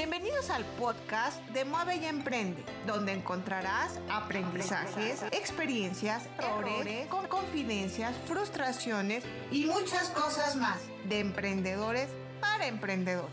Bienvenidos 0.00 0.48
al 0.48 0.64
podcast 0.78 1.46
de 1.50 1.66
Mueve 1.66 1.96
y 1.96 2.06
Emprende, 2.06 2.64
donde 2.86 3.12
encontrarás 3.12 4.00
aprendizajes, 4.08 5.22
experiencias, 5.30 6.22
errores, 6.38 7.06
con 7.08 7.26
confidencias, 7.26 8.16
frustraciones 8.24 9.24
y 9.52 9.66
muchas 9.66 10.08
cosas 10.08 10.56
más 10.56 10.78
de 11.06 11.20
emprendedores 11.20 12.08
para 12.40 12.66
emprendedores. 12.66 13.28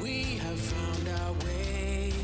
We 0.00 0.38
have 0.38 0.58
found 0.58 1.06
our 1.20 1.36
way. 1.44 2.14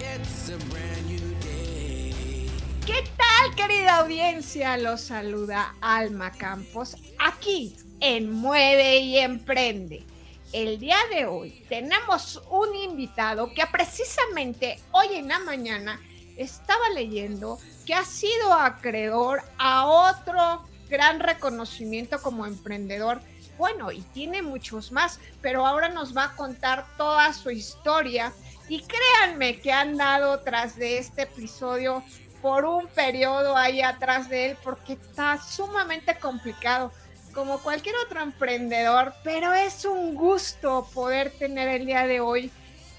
It's 0.00 0.50
a 0.50 0.56
brand 0.68 1.06
new 1.06 1.38
day. 1.38 2.50
¿Qué 2.84 3.04
tal, 3.16 3.54
querida 3.54 3.98
audiencia? 3.98 4.76
Los 4.78 5.00
saluda 5.02 5.76
Alma 5.80 6.32
Campos 6.32 6.96
aquí 7.20 7.76
en 8.00 8.32
Mueve 8.32 8.98
y 8.98 9.18
Emprende. 9.18 10.09
El 10.52 10.80
día 10.80 10.96
de 11.14 11.26
hoy 11.26 11.64
tenemos 11.68 12.42
un 12.50 12.74
invitado 12.74 13.54
que 13.54 13.64
precisamente 13.70 14.80
hoy 14.90 15.14
en 15.14 15.28
la 15.28 15.38
mañana 15.38 16.00
estaba 16.36 16.88
leyendo 16.88 17.60
que 17.86 17.94
ha 17.94 18.04
sido 18.04 18.52
acreedor 18.52 19.42
a 19.58 19.86
otro 19.86 20.66
gran 20.88 21.20
reconocimiento 21.20 22.20
como 22.20 22.46
emprendedor. 22.46 23.20
Bueno, 23.58 23.92
y 23.92 24.00
tiene 24.00 24.42
muchos 24.42 24.90
más, 24.90 25.20
pero 25.40 25.64
ahora 25.64 25.88
nos 25.88 26.16
va 26.16 26.24
a 26.24 26.36
contar 26.36 26.84
toda 26.96 27.32
su 27.32 27.52
historia. 27.52 28.32
Y 28.68 28.82
créanme 28.82 29.60
que 29.60 29.72
han 29.72 29.96
dado 29.96 30.40
tras 30.40 30.74
de 30.74 30.98
este 30.98 31.22
episodio 31.22 32.02
por 32.42 32.64
un 32.64 32.88
periodo 32.88 33.56
ahí 33.56 33.82
atrás 33.82 34.28
de 34.28 34.50
él 34.50 34.56
porque 34.64 34.94
está 34.94 35.40
sumamente 35.40 36.18
complicado 36.18 36.90
como 37.34 37.60
cualquier 37.60 37.94
otro 38.04 38.20
emprendedor, 38.20 39.14
pero 39.22 39.52
es 39.52 39.84
un 39.84 40.14
gusto 40.14 40.88
poder 40.92 41.30
tener 41.30 41.68
el 41.68 41.86
día 41.86 42.06
de 42.06 42.20
hoy 42.20 42.50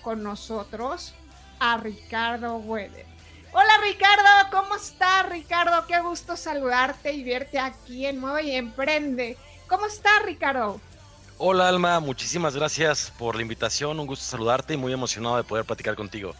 con 0.01 0.23
nosotros 0.23 1.13
a 1.59 1.77
Ricardo 1.77 2.55
Weber. 2.57 3.05
Hola 3.53 3.73
Ricardo, 3.83 4.49
¿cómo 4.49 4.75
estás 4.75 5.27
Ricardo? 5.29 5.85
Qué 5.85 5.99
gusto 5.99 6.37
saludarte 6.37 7.11
y 7.11 7.23
verte 7.23 7.59
aquí 7.59 8.05
en 8.05 8.19
Mueve 8.19 8.43
y 8.43 8.55
Emprende. 8.55 9.37
¿Cómo 9.67 9.85
estás 9.85 10.23
Ricardo? 10.25 10.79
Hola 11.37 11.67
Alma, 11.67 11.99
muchísimas 11.99 12.55
gracias 12.55 13.11
por 13.17 13.35
la 13.35 13.41
invitación, 13.41 13.99
un 13.99 14.07
gusto 14.07 14.23
saludarte 14.25 14.75
y 14.75 14.77
muy 14.77 14.93
emocionado 14.93 15.37
de 15.37 15.43
poder 15.43 15.65
platicar 15.65 15.95
contigo. 15.95 16.33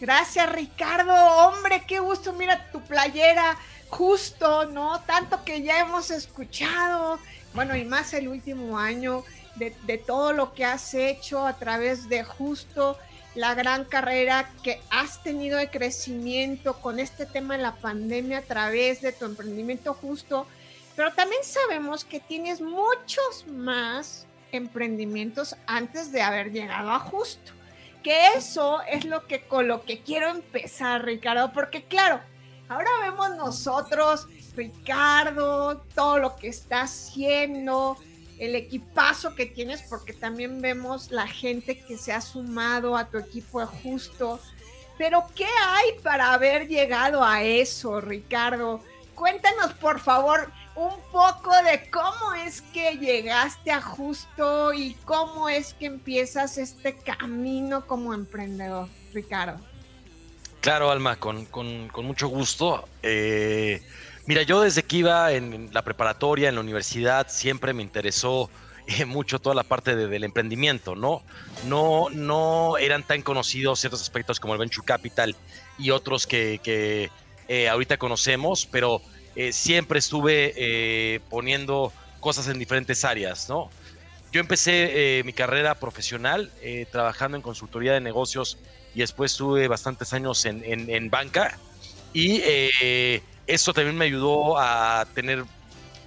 Gracias 0.00 0.50
Ricardo, 0.52 1.14
hombre, 1.14 1.84
qué 1.86 2.00
gusto, 2.00 2.32
mira 2.32 2.70
tu 2.70 2.80
playera, 2.82 3.56
justo, 3.88 4.66
¿no? 4.66 5.00
Tanto 5.02 5.44
que 5.44 5.62
ya 5.62 5.80
hemos 5.80 6.10
escuchado, 6.10 7.18
bueno, 7.54 7.76
y 7.76 7.84
más 7.84 8.12
el 8.12 8.28
último 8.28 8.78
año, 8.78 9.24
de, 9.56 9.98
todo 9.98 10.32
lo 10.32 10.52
que 10.52 10.64
has 10.64 10.94
hecho 10.94 11.46
a 11.46 11.56
través 11.56 12.08
de 12.08 12.24
justo 12.24 12.98
la 13.34 13.54
gran 13.54 13.84
carrera 13.84 14.50
que 14.62 14.80
has 14.90 15.22
tenido 15.22 15.58
de 15.58 15.70
crecimiento 15.70 16.74
con 16.80 17.00
este 17.00 17.26
tema 17.26 17.56
de 17.56 17.62
la 17.62 17.76
pandemia 17.76 18.38
a 18.38 18.42
través 18.42 19.00
de 19.00 19.12
tu 19.12 19.24
emprendimiento 19.24 19.94
justo, 19.94 20.46
pero 20.94 21.12
también 21.12 21.42
sabemos 21.42 22.04
que 22.04 22.20
tienes 22.20 22.60
muchos 22.60 23.46
más 23.48 24.26
emprendimientos 24.52 25.56
antes 25.66 26.12
de 26.12 26.22
haber 26.22 26.52
llegado 26.52 26.92
a 26.92 27.00
justo. 27.00 27.52
Que 28.04 28.34
eso 28.36 28.80
es 28.82 29.04
lo 29.04 29.26
que 29.26 29.42
con 29.42 29.66
lo 29.66 29.82
que 29.82 30.02
quiero 30.02 30.28
empezar, 30.28 31.04
Ricardo, 31.04 31.52
porque 31.52 31.82
claro, 31.84 32.20
Ahora 32.68 32.90
vemos 33.02 33.36
nosotros, 33.36 34.26
Ricardo, 34.56 35.82
todo 35.94 36.18
lo 36.18 36.36
que 36.36 36.48
está 36.48 36.82
haciendo, 36.82 37.98
el 38.38 38.54
equipazo 38.54 39.34
que 39.34 39.44
tienes, 39.44 39.82
porque 39.82 40.14
también 40.14 40.62
vemos 40.62 41.10
la 41.10 41.26
gente 41.26 41.78
que 41.78 41.98
se 41.98 42.12
ha 42.12 42.22
sumado 42.22 42.96
a 42.96 43.04
tu 43.06 43.18
equipo 43.18 43.64
justo. 43.66 44.40
Pero, 44.96 45.24
¿qué 45.34 45.46
hay 45.46 45.98
para 46.02 46.32
haber 46.32 46.66
llegado 46.66 47.22
a 47.22 47.42
eso, 47.42 48.00
Ricardo? 48.00 48.80
Cuéntanos, 49.14 49.74
por 49.74 50.00
favor, 50.00 50.50
un 50.76 50.94
poco 51.12 51.50
de 51.62 51.88
cómo 51.90 52.34
es 52.34 52.62
que 52.72 52.96
llegaste 52.98 53.70
a 53.70 53.80
justo 53.80 54.72
y 54.72 54.94
cómo 55.04 55.48
es 55.48 55.74
que 55.74 55.86
empiezas 55.86 56.58
este 56.58 56.96
camino 56.96 57.86
como 57.86 58.12
emprendedor, 58.12 58.88
Ricardo. 59.12 59.60
Claro, 60.60 60.90
Alma, 60.90 61.16
con, 61.16 61.46
mucho 62.02 62.28
gusto. 62.28 62.88
Eh, 63.02 63.82
mira, 64.26 64.42
yo 64.42 64.62
desde 64.62 64.82
que 64.82 64.96
iba 64.96 65.30
en 65.32 65.68
la 65.72 65.82
preparatoria, 65.82 66.48
en 66.48 66.54
la 66.54 66.62
universidad, 66.62 67.28
siempre 67.28 67.74
me 67.74 67.82
interesó 67.82 68.48
eh, 68.86 69.04
mucho 69.04 69.38
toda 69.38 69.54
la 69.54 69.62
parte 69.62 69.94
del 69.94 70.24
emprendimiento, 70.24 70.96
¿no? 70.96 71.22
¿no? 71.66 72.08
No 72.10 72.78
eran 72.78 73.02
tan 73.02 73.22
conocidos 73.22 73.80
ciertos 73.80 74.00
aspectos 74.00 74.40
como 74.40 74.54
el 74.54 74.58
venture 74.58 74.86
capital 74.86 75.36
y 75.78 75.90
otros 75.90 76.26
que, 76.26 77.10
eh, 77.46 77.68
ahorita 77.68 77.98
conocemos, 77.98 78.66
pero 78.66 79.02
siempre 79.52 79.98
estuve 79.98 81.20
poniendo 81.30 81.92
cosas 82.20 82.48
en 82.48 82.58
diferentes 82.58 83.04
áreas, 83.04 83.48
¿no? 83.48 83.70
Yo 84.32 84.40
empecé 84.40 85.22
mi 85.24 85.32
carrera 85.32 85.74
profesional 85.74 86.50
trabajando 86.90 87.36
en 87.36 87.42
consultoría 87.42 87.92
de 87.92 88.00
negocios 88.00 88.58
y 88.94 89.00
después 89.00 89.32
estuve 89.32 89.68
bastantes 89.68 90.12
años 90.12 90.44
en, 90.44 91.10
banca 91.10 91.58
y 92.12 92.40
eh, 92.44 93.22
eso 93.46 93.74
también 93.74 93.98
me 93.98 94.04
ayudó 94.06 94.56
a 94.56 95.04
tener 95.14 95.44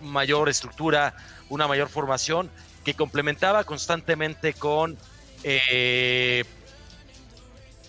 mayor 0.01 0.47
estructura, 0.47 1.15
una 1.49 1.67
mayor 1.67 1.89
formación 1.89 2.49
que 2.85 2.93
complementaba 2.93 3.65
constantemente 3.65 4.53
con 4.53 4.97
eh, 5.43 6.45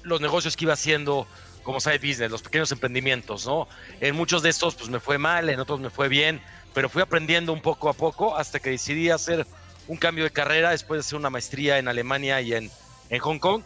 los 0.03 0.21
negocios 0.21 0.57
que 0.57 0.65
iba 0.65 0.75
haciendo 0.75 1.29
como 1.69 1.81
side 1.81 1.99
business, 1.99 2.31
los 2.31 2.41
pequeños 2.41 2.73
emprendimientos, 2.73 3.45
¿no? 3.45 3.69
En 4.01 4.17
muchos 4.17 4.43
de 4.43 4.49
estos 4.49 4.75
pues 4.75 4.89
me 4.89 5.01
fue 5.01 5.19
mal, 5.19 5.51
en 5.51 5.61
otros 5.61 5.79
me 5.81 5.91
fue 5.91 6.09
bien, 6.09 6.41
pero 6.73 6.89
fui 6.89 7.03
aprendiendo 7.03 7.53
un 7.53 7.61
poco 7.61 7.91
a 7.91 7.93
poco 7.93 8.39
hasta 8.39 8.59
que 8.59 8.71
decidí 8.71 9.11
hacer 9.11 9.47
un 9.87 9.99
cambio 9.99 10.25
de 10.25 10.31
carrera 10.31 10.71
después 10.71 10.97
de 10.97 11.01
hacer 11.01 11.19
una 11.19 11.29
maestría 11.29 11.77
en 11.77 11.87
Alemania 11.87 12.41
y 12.41 12.55
en, 12.55 12.71
en 13.11 13.19
Hong 13.19 13.39
Kong 13.39 13.65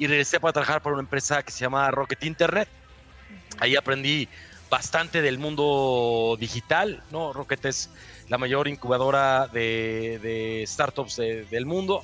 y 0.00 0.08
regresé 0.08 0.40
para 0.40 0.52
trabajar 0.52 0.82
para 0.82 0.94
una 0.94 1.04
empresa 1.04 1.44
que 1.44 1.52
se 1.52 1.60
llama 1.60 1.88
Rocket 1.92 2.24
Internet. 2.24 2.68
Ahí 3.60 3.76
aprendí 3.76 4.28
bastante 4.68 5.22
del 5.22 5.38
mundo 5.38 6.36
digital, 6.40 7.04
¿no? 7.12 7.32
Rocket 7.32 7.66
es 7.66 7.88
la 8.28 8.36
mayor 8.36 8.66
incubadora 8.66 9.46
de, 9.46 10.64
startups 10.66 11.18
del 11.18 11.66
mundo. 11.66 12.02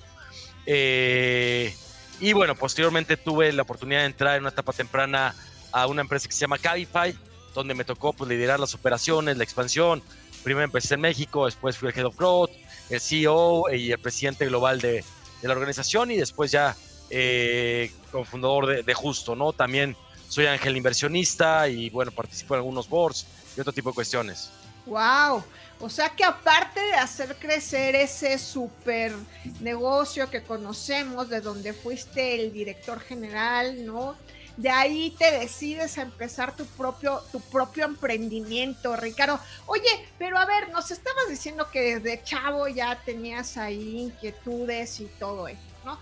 Eh, 0.64 1.74
y 2.20 2.32
bueno, 2.32 2.54
posteriormente 2.54 3.16
tuve 3.16 3.52
la 3.52 3.62
oportunidad 3.62 4.00
de 4.00 4.06
entrar 4.06 4.36
en 4.36 4.42
una 4.42 4.50
etapa 4.50 4.72
temprana 4.72 5.34
a 5.72 5.86
una 5.86 6.02
empresa 6.02 6.28
que 6.28 6.34
se 6.34 6.40
llama 6.40 6.58
Cabify, 6.58 7.16
donde 7.54 7.74
me 7.74 7.84
tocó 7.84 8.12
pues, 8.12 8.28
liderar 8.28 8.60
las 8.60 8.74
operaciones, 8.74 9.36
la 9.36 9.44
expansión. 9.44 10.02
Primero 10.44 10.64
empecé 10.64 10.94
en 10.94 11.00
México, 11.00 11.46
después 11.46 11.76
fui 11.76 11.88
el 11.88 11.98
Head 11.98 12.06
of 12.06 12.16
Growth, 12.16 12.50
el 12.90 13.00
CEO 13.00 13.64
y 13.72 13.92
el 13.92 13.98
presidente 13.98 14.46
global 14.46 14.80
de, 14.80 15.04
de 15.42 15.48
la 15.48 15.54
organización 15.54 16.10
y 16.10 16.16
después 16.16 16.50
ya 16.50 16.76
eh, 17.10 17.90
cofundador 18.12 18.84
de, 18.84 18.94
Justo, 18.94 19.34
¿no? 19.34 19.52
También 19.52 19.96
soy 20.28 20.46
ángel 20.46 20.76
inversionista 20.76 21.68
y 21.68 21.90
bueno, 21.90 22.12
participo 22.12 22.54
en 22.54 22.58
algunos 22.58 22.88
boards 22.88 23.26
y 23.56 23.60
otro 23.60 23.72
tipo 23.72 23.90
de 23.90 23.94
cuestiones. 23.94 24.50
¡Wow! 24.86 25.42
O 25.80 25.88
sea 25.88 26.10
que 26.10 26.24
aparte 26.24 26.78
de 26.78 26.94
hacer 26.94 27.36
crecer 27.36 27.94
ese 27.94 28.38
super 28.38 29.14
negocio 29.60 30.28
que 30.28 30.42
conocemos, 30.42 31.30
de 31.30 31.40
donde 31.40 31.72
fuiste 31.72 32.34
el 32.34 32.52
director 32.52 33.00
general, 33.00 33.86
¿no? 33.86 34.14
De 34.58 34.68
ahí 34.68 35.14
te 35.18 35.30
decides 35.30 35.96
a 35.96 36.02
empezar 36.02 36.54
tu 36.54 36.66
propio, 36.66 37.22
tu 37.32 37.40
propio 37.40 37.86
emprendimiento, 37.86 38.94
Ricardo. 38.94 39.40
Oye, 39.64 40.06
pero 40.18 40.36
a 40.36 40.44
ver, 40.44 40.68
nos 40.68 40.90
estabas 40.90 41.30
diciendo 41.30 41.70
que 41.70 41.98
desde 41.98 42.22
chavo 42.24 42.68
ya 42.68 43.00
tenías 43.02 43.56
ahí 43.56 44.00
inquietudes 44.00 45.00
y 45.00 45.06
todo 45.18 45.48
eso, 45.48 45.60
¿no? 45.86 45.98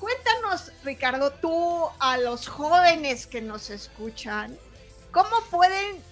Cuéntanos, 0.00 0.70
Ricardo, 0.82 1.30
tú 1.30 1.86
a 1.98 2.18
los 2.18 2.46
jóvenes 2.46 3.26
que 3.26 3.40
nos 3.40 3.70
escuchan, 3.70 4.54
¿cómo 5.10 5.40
pueden 5.50 6.02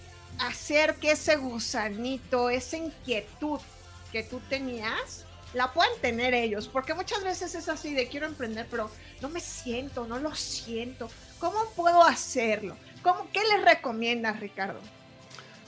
hacer 0.47 0.97
que 0.97 1.13
ese 1.13 1.37
gusanito, 1.37 2.51
esa 2.51 2.77
inquietud 2.77 3.61
que 4.11 4.23
tú 4.23 4.41
tenías, 4.49 5.25
la 5.55 5.73
puedan 5.73 5.93
tener 6.01 6.35
ellos? 6.35 6.69
Porque 6.69 6.95
muchas 6.95 7.23
veces 7.25 7.55
es 7.55 7.69
así 7.69 7.95
de 7.95 8.09
quiero 8.09 8.27
emprender, 8.27 8.67
pero 8.71 8.91
no 9.21 9.29
me 9.29 9.41
siento, 9.41 10.07
no 10.07 10.19
lo 10.19 10.35
siento. 10.35 11.11
¿Cómo 11.39 11.59
puedo 11.77 12.03
hacerlo? 12.05 12.77
¿Cómo, 13.03 13.29
¿Qué 13.33 13.41
les 13.45 13.65
recomiendas, 13.65 14.41
Ricardo? 14.41 14.81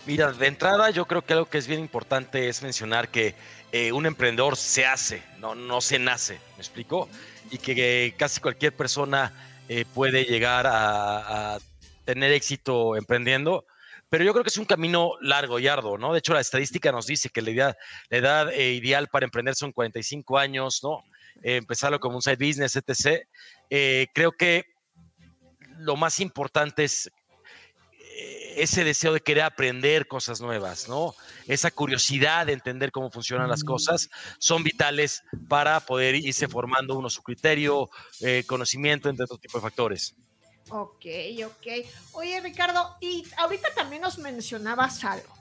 Mira, 0.06 0.32
de 0.32 0.46
entrada 0.46 0.90
yo 0.90 1.06
creo 1.06 1.22
que 1.22 1.32
algo 1.32 1.46
que 1.46 1.58
es 1.58 1.66
bien 1.66 1.80
importante 1.80 2.48
es 2.48 2.62
mencionar 2.62 3.08
que 3.08 3.34
eh, 3.72 3.90
un 3.90 4.04
emprendedor 4.04 4.56
se 4.56 4.84
hace, 4.84 5.22
no, 5.38 5.54
no 5.54 5.80
se 5.80 5.98
nace, 5.98 6.34
¿me 6.56 6.58
explico? 6.58 7.08
y 7.50 7.58
que 7.58 8.14
casi 8.16 8.40
cualquier 8.40 8.74
persona 8.74 9.32
eh, 9.68 9.84
puede 9.94 10.24
llegar 10.24 10.66
a, 10.66 11.58
tener 12.04 12.32
éxito 12.32 12.96
emprendiendo. 12.96 13.64
Pero 14.08 14.24
yo 14.24 14.32
creo 14.32 14.44
que 14.44 14.50
es 14.50 14.58
un 14.58 14.64
camino 14.64 15.12
largo 15.20 15.58
y 15.58 15.66
arduo, 15.66 15.98
¿no? 15.98 16.12
De 16.12 16.18
hecho, 16.18 16.34
la 16.34 16.40
estadística 16.40 16.92
nos 16.92 17.06
dice 17.06 17.30
que 17.30 17.42
la 17.42 17.50
edad, 17.50 17.76
la 18.10 18.18
edad 18.18 18.52
eh, 18.52 18.72
ideal 18.72 19.08
para 19.08 19.24
emprender 19.24 19.54
son 19.54 19.72
45 19.72 20.38
años, 20.38 20.80
¿no? 20.82 21.02
eh, 21.42 21.56
empezarlo 21.56 21.98
como 22.00 22.16
un 22.16 22.22
side 22.22 22.36
business, 22.36 22.76
etc. 22.76 23.26
Eh, 23.70 24.06
creo 24.14 24.32
que 24.32 24.64
lo 25.78 25.96
más 25.96 26.20
importante 26.20 26.84
es 26.84 27.10
ese 28.56 28.84
deseo 28.84 29.12
de 29.12 29.20
querer 29.20 29.44
aprender 29.44 30.06
cosas 30.06 30.40
nuevas, 30.40 30.88
¿no? 30.88 31.14
Esa 31.46 31.70
curiosidad 31.70 32.46
de 32.46 32.52
entender 32.52 32.90
cómo 32.90 33.10
funcionan 33.10 33.48
las 33.48 33.64
cosas 33.64 34.10
son 34.38 34.62
vitales 34.62 35.22
para 35.48 35.80
poder 35.80 36.14
irse 36.14 36.48
formando 36.48 36.96
uno 36.96 37.10
su 37.10 37.22
criterio, 37.22 37.90
eh, 38.20 38.44
conocimiento, 38.46 39.08
entre 39.08 39.24
otro 39.24 39.38
tipo 39.38 39.58
de 39.58 39.62
factores. 39.62 40.14
Ok, 40.70 41.06
ok. 41.46 41.66
Oye, 42.12 42.40
Ricardo, 42.40 42.96
y 43.00 43.24
ahorita 43.36 43.68
también 43.74 44.02
nos 44.02 44.18
mencionabas 44.18 45.04
algo. 45.04 45.32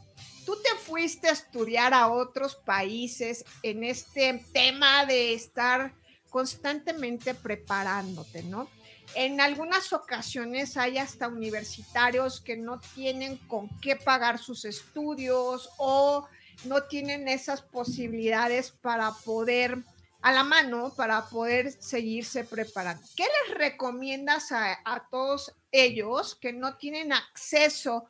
Tú 0.45 0.57
te 0.61 0.75
fuiste 0.79 1.29
a 1.29 1.31
estudiar 1.31 1.93
a 1.93 2.09
otros 2.09 2.55
países 2.55 3.45
en 3.61 3.83
este 3.83 4.45
tema 4.51 5.05
de 5.05 5.33
estar 5.33 5.93
constantemente 6.29 7.33
preparándote, 7.33 8.43
¿no? 8.43 8.67
En 9.15 9.39
algunas 9.39 9.93
ocasiones 9.93 10.75
hay 10.75 10.97
hasta 10.97 11.27
universitarios 11.27 12.41
que 12.41 12.57
no 12.57 12.79
tienen 12.95 13.37
con 13.37 13.69
qué 13.79 13.95
pagar 13.95 14.39
sus 14.39 14.65
estudios 14.65 15.69
o 15.77 16.27
no 16.65 16.83
tienen 16.83 17.27
esas 17.27 17.61
posibilidades 17.61 18.71
para 18.71 19.11
poder 19.23 19.83
a 20.23 20.31
la 20.31 20.43
mano 20.43 20.93
para 20.95 21.25
poder 21.25 21.71
seguirse 21.71 22.45
preparando. 22.45 23.03
¿Qué 23.15 23.23
les 23.23 23.57
recomiendas 23.57 24.53
a, 24.53 24.79
a 24.85 25.07
todos 25.09 25.53
ellos 25.71 26.35
que 26.35 26.53
no 26.53 26.77
tienen 26.77 27.11
acceso 27.11 28.07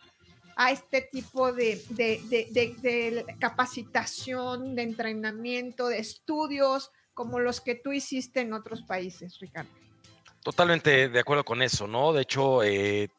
a 0.55 0.71
este 0.71 1.01
tipo 1.01 1.51
de, 1.51 1.83
de, 1.89 2.21
de, 2.29 2.75
de, 2.81 3.25
capacitación, 3.39 4.75
de 4.75 4.83
entrenamiento, 4.83 5.87
de 5.87 5.97
estudios 5.97 6.91
como 7.15 7.39
los 7.39 7.61
que 7.61 7.73
tú 7.73 7.91
hiciste 7.91 8.41
en 8.41 8.53
otros 8.53 8.83
países, 8.83 9.39
Ricardo? 9.39 9.71
Totalmente 10.43 11.09
de 11.09 11.19
acuerdo 11.19 11.43
con 11.43 11.63
eso, 11.63 11.87
¿no? 11.87 12.13
De 12.13 12.21
hecho, 12.21 12.61
eh, 12.61 13.09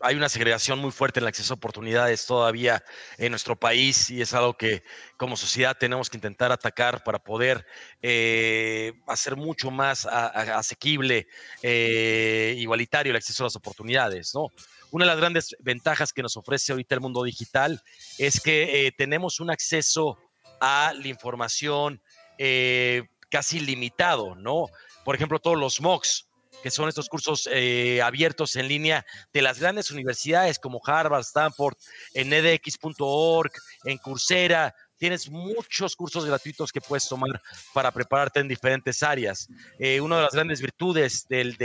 hay 0.00 0.16
una 0.16 0.28
segregación 0.28 0.78
muy 0.78 0.90
fuerte 0.90 1.18
en 1.18 1.24
el 1.24 1.28
acceso 1.28 1.54
a 1.54 1.56
oportunidades 1.56 2.26
todavía 2.26 2.84
en 3.16 3.30
nuestro 3.30 3.56
país 3.56 4.10
y 4.10 4.22
es 4.22 4.32
algo 4.34 4.56
que 4.56 4.82
como 5.16 5.36
sociedad 5.36 5.76
tenemos 5.78 6.08
que 6.08 6.16
intentar 6.16 6.52
atacar 6.52 7.02
para 7.02 7.18
poder 7.18 7.66
eh, 8.02 8.92
hacer 9.06 9.36
mucho 9.36 9.70
más 9.70 10.06
asequible, 10.06 11.26
eh, 11.62 12.54
igualitario 12.58 13.10
el 13.10 13.16
acceso 13.16 13.42
a 13.42 13.46
las 13.46 13.56
oportunidades, 13.56 14.34
¿no? 14.34 14.48
Una 14.90 15.04
de 15.04 15.10
las 15.10 15.18
grandes 15.18 15.56
ventajas 15.58 16.12
que 16.12 16.22
nos 16.22 16.36
ofrece 16.36 16.72
ahorita 16.72 16.94
el 16.94 17.02
mundo 17.02 17.22
digital 17.22 17.82
es 18.16 18.40
que 18.40 18.86
eh, 18.86 18.92
tenemos 18.92 19.40
un 19.40 19.50
acceso 19.50 20.18
a 20.60 20.92
la 20.96 21.08
información 21.08 22.00
casi 23.28 23.58
limitado, 23.58 24.36
¿no? 24.36 24.66
Por 25.04 25.16
ejemplo, 25.16 25.40
todos 25.40 25.58
los 25.58 25.80
MOOCs, 25.80 26.27
que 26.62 26.70
son 26.70 26.88
estos 26.88 27.08
cursos 27.08 27.48
eh, 27.52 28.00
abiertos 28.02 28.56
en 28.56 28.68
línea 28.68 29.04
de 29.32 29.42
las 29.42 29.60
grandes 29.60 29.90
universidades 29.90 30.58
como 30.58 30.80
Harvard, 30.84 31.22
Stanford, 31.22 31.76
en 32.14 32.32
edx.org, 32.32 33.52
en 33.84 33.98
Coursera. 33.98 34.74
Tienes 34.96 35.30
muchos 35.30 35.94
cursos 35.94 36.24
gratuitos 36.24 36.72
que 36.72 36.80
puedes 36.80 37.08
tomar 37.08 37.40
para 37.72 37.92
prepararte 37.92 38.40
en 38.40 38.48
diferentes 38.48 39.02
áreas. 39.02 39.48
Eh, 39.78 40.00
una 40.00 40.16
de 40.16 40.22
las 40.22 40.32
grandes 40.32 40.60
virtudes 40.60 41.26
del, 41.28 41.56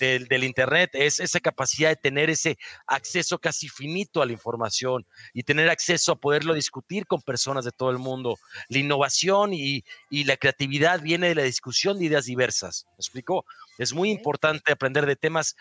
del, 0.00 0.26
del, 0.26 0.44
Internet 0.44 0.90
es 0.94 1.20
esa 1.20 1.40
capacidad 1.40 1.90
de 1.90 1.96
tener 1.96 2.30
ese 2.30 2.58
acceso 2.86 3.38
casi 3.38 3.68
finito 3.68 4.22
a 4.22 4.26
la 4.26 4.32
información 4.32 5.06
y 5.32 5.42
tener 5.42 5.70
acceso 5.70 6.12
a 6.12 6.16
poderlo 6.16 6.54
discutir 6.54 7.06
con 7.06 7.22
personas 7.22 7.64
de 7.64 7.72
todo 7.72 7.90
el 7.90 7.98
mundo. 7.98 8.38
La 8.68 8.78
innovación 8.78 9.54
y, 9.54 9.84
y 10.10 10.24
la 10.24 10.36
creatividad 10.36 11.00
viene 11.00 11.28
de 11.28 11.34
la 11.34 11.42
discusión 11.42 11.98
de 11.98 12.06
ideas 12.06 12.26
diversas. 12.26 12.86
¿Me 12.90 12.96
explico? 12.96 13.44
Es 13.78 13.92
muy 13.92 14.10
importante 14.10 14.72
aprender 14.72 15.06
de 15.06 15.16
temas 15.16 15.56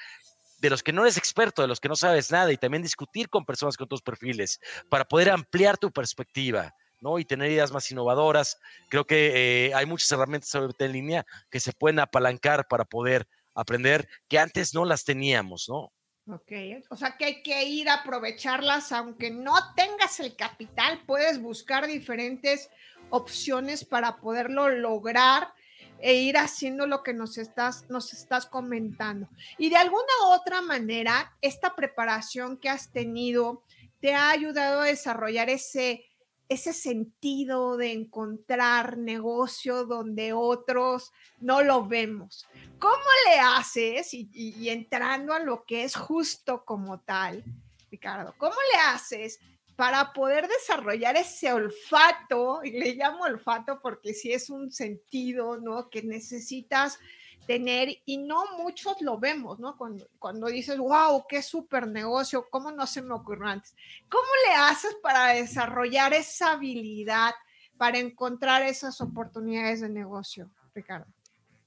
de 0.60 0.70
los 0.70 0.82
que 0.82 0.94
no 0.94 1.02
eres 1.02 1.18
experto, 1.18 1.62
de 1.62 1.68
los 1.68 1.80
que 1.80 1.90
no 1.90 1.96
sabes 1.96 2.32
nada 2.32 2.52
y 2.52 2.58
también 2.58 2.82
discutir 2.84 3.30
con 3.30 3.46
personas 3.46 3.76
con 3.76 3.86
otros 3.86 4.02
perfiles 4.02 4.62
para 4.90 5.06
poder 5.06 5.30
ampliar 5.30 5.78
tu 5.78 5.92
perspectiva. 5.92 6.74
¿no? 7.02 7.20
y 7.20 7.26
tener 7.26 7.52
ideas 7.52 7.74
más 7.74 7.92
innovadoras. 7.92 8.58
Creo 8.90 9.06
que 9.06 9.66
eh, 9.68 9.74
hay 9.74 9.86
muchas 9.86 10.10
herramientas 10.14 10.56
en 10.56 10.92
línea 10.94 11.26
que 11.52 11.60
se 11.60 11.74
pueden 11.74 12.00
apalancar 12.00 12.66
para 12.70 12.86
poder 12.86 13.28
aprender 13.56 14.08
que 14.28 14.40
antes 14.40 14.74
no 14.74 14.86
las 14.86 15.04
teníamos, 15.04 15.66
¿no? 15.70 15.92
Ok, 16.26 16.52
o 16.90 16.96
sea 16.96 17.18
que 17.18 17.26
hay 17.26 17.44
que 17.44 17.66
ir 17.66 17.90
a 17.90 17.96
aprovecharlas, 17.96 18.94
aunque 18.94 19.30
no 19.30 19.54
tengas 19.76 20.22
el 20.22 20.38
capital, 20.38 21.02
puedes 21.06 21.42
buscar 21.42 21.86
diferentes 21.86 22.70
opciones 23.10 23.84
para 23.84 24.18
poderlo 24.22 24.70
lograr 24.70 25.54
e 26.00 26.16
ir 26.16 26.38
haciendo 26.38 26.88
lo 26.88 27.04
que 27.04 27.14
nos 27.14 27.38
estás, 27.38 27.90
nos 27.90 28.14
estás 28.14 28.46
comentando. 28.46 29.30
Y 29.58 29.70
de 29.70 29.78
alguna 29.78 30.14
otra 30.30 30.62
manera, 30.62 31.36
esta 31.42 31.76
preparación 31.76 32.58
que 32.58 32.70
has 32.70 32.92
tenido 32.92 33.64
te 34.00 34.14
ha 34.14 34.30
ayudado 34.30 34.82
a 34.82 34.86
desarrollar 34.86 35.50
ese, 35.50 36.06
ese 36.50 36.74
sentido 36.74 37.78
de 37.78 37.92
encontrar 37.92 38.98
negocio 38.98 39.86
donde 39.86 40.34
otros 40.34 41.12
no 41.40 41.62
lo 41.64 41.86
vemos. 41.86 42.46
¿Cómo 42.84 43.06
le 43.30 43.40
haces? 43.40 44.14
Y, 44.14 44.68
entrando 44.68 45.32
a 45.32 45.40
lo 45.40 45.64
que 45.64 45.86
es 45.86 45.96
justo 45.96 46.66
como 46.66 47.00
tal, 47.00 47.42
Ricardo, 47.90 48.36
¿cómo 48.38 48.58
le 48.74 48.80
haces 48.80 49.40
para 49.78 50.12
poder 50.12 50.50
desarrollar 50.50 51.16
ese 51.16 51.54
olfato? 51.54 52.60
Y 52.62 52.72
le 52.72 52.96
llamo 52.96 53.24
olfato 53.24 53.80
porque 53.82 54.14
sí 54.14 54.34
es 54.34 54.50
un 54.50 54.70
sentido, 54.70 55.62
¿no? 55.62 55.90
Que 55.90 56.04
necesitas 56.04 57.00
tener 57.48 57.88
y 58.06 58.18
no 58.18 58.58
muchos 58.58 59.00
lo 59.00 59.18
vemos, 59.18 59.60
¿no? 59.60 59.78
Cuando, 59.78 60.10
cuando 60.20 60.48
dices, 60.48 60.78
wow, 60.78 61.26
qué 61.26 61.42
súper 61.42 61.88
negocio, 61.88 62.50
¿cómo 62.50 62.70
no 62.70 62.86
se 62.86 63.02
me 63.02 63.14
ocurrió 63.14 63.48
antes? 63.48 63.74
¿Cómo 64.10 64.28
le 64.46 64.56
haces 64.56 64.94
para 65.02 65.28
desarrollar 65.28 66.14
esa 66.14 66.52
habilidad, 66.52 67.32
para 67.78 67.98
encontrar 68.00 68.62
esas 68.64 69.00
oportunidades 69.00 69.80
de 69.80 69.88
negocio, 69.88 70.52
Ricardo? 70.76 71.08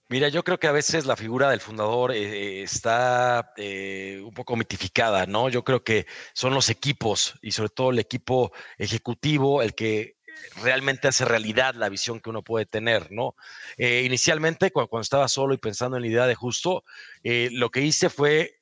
Mira, 0.08 0.28
yo 0.28 0.44
creo 0.44 0.58
que 0.60 0.68
a 0.68 0.72
veces 0.72 1.04
la 1.04 1.16
figura 1.16 1.50
del 1.50 1.60
fundador 1.60 2.12
eh, 2.12 2.62
está 2.62 3.52
eh, 3.56 4.22
un 4.24 4.32
poco 4.32 4.54
mitificada, 4.54 5.26
¿no? 5.26 5.48
Yo 5.48 5.64
creo 5.64 5.82
que 5.82 6.06
son 6.32 6.54
los 6.54 6.70
equipos 6.70 7.34
y 7.42 7.50
sobre 7.50 7.70
todo 7.70 7.90
el 7.90 7.98
equipo 7.98 8.52
ejecutivo 8.78 9.62
el 9.62 9.74
que 9.74 10.16
realmente 10.62 11.08
hace 11.08 11.24
realidad 11.24 11.74
la 11.74 11.88
visión 11.88 12.20
que 12.20 12.30
uno 12.30 12.42
puede 12.44 12.66
tener, 12.66 13.10
¿no? 13.10 13.34
Eh, 13.78 14.02
inicialmente, 14.06 14.70
cuando, 14.70 15.00
estaba 15.00 15.26
solo 15.26 15.54
y 15.54 15.58
pensando 15.58 15.96
en 15.96 16.02
la 16.02 16.08
idea 16.08 16.26
de 16.28 16.36
justo, 16.36 16.84
lo 17.24 17.70
que 17.70 17.80
hice 17.80 18.08
fue 18.08 18.55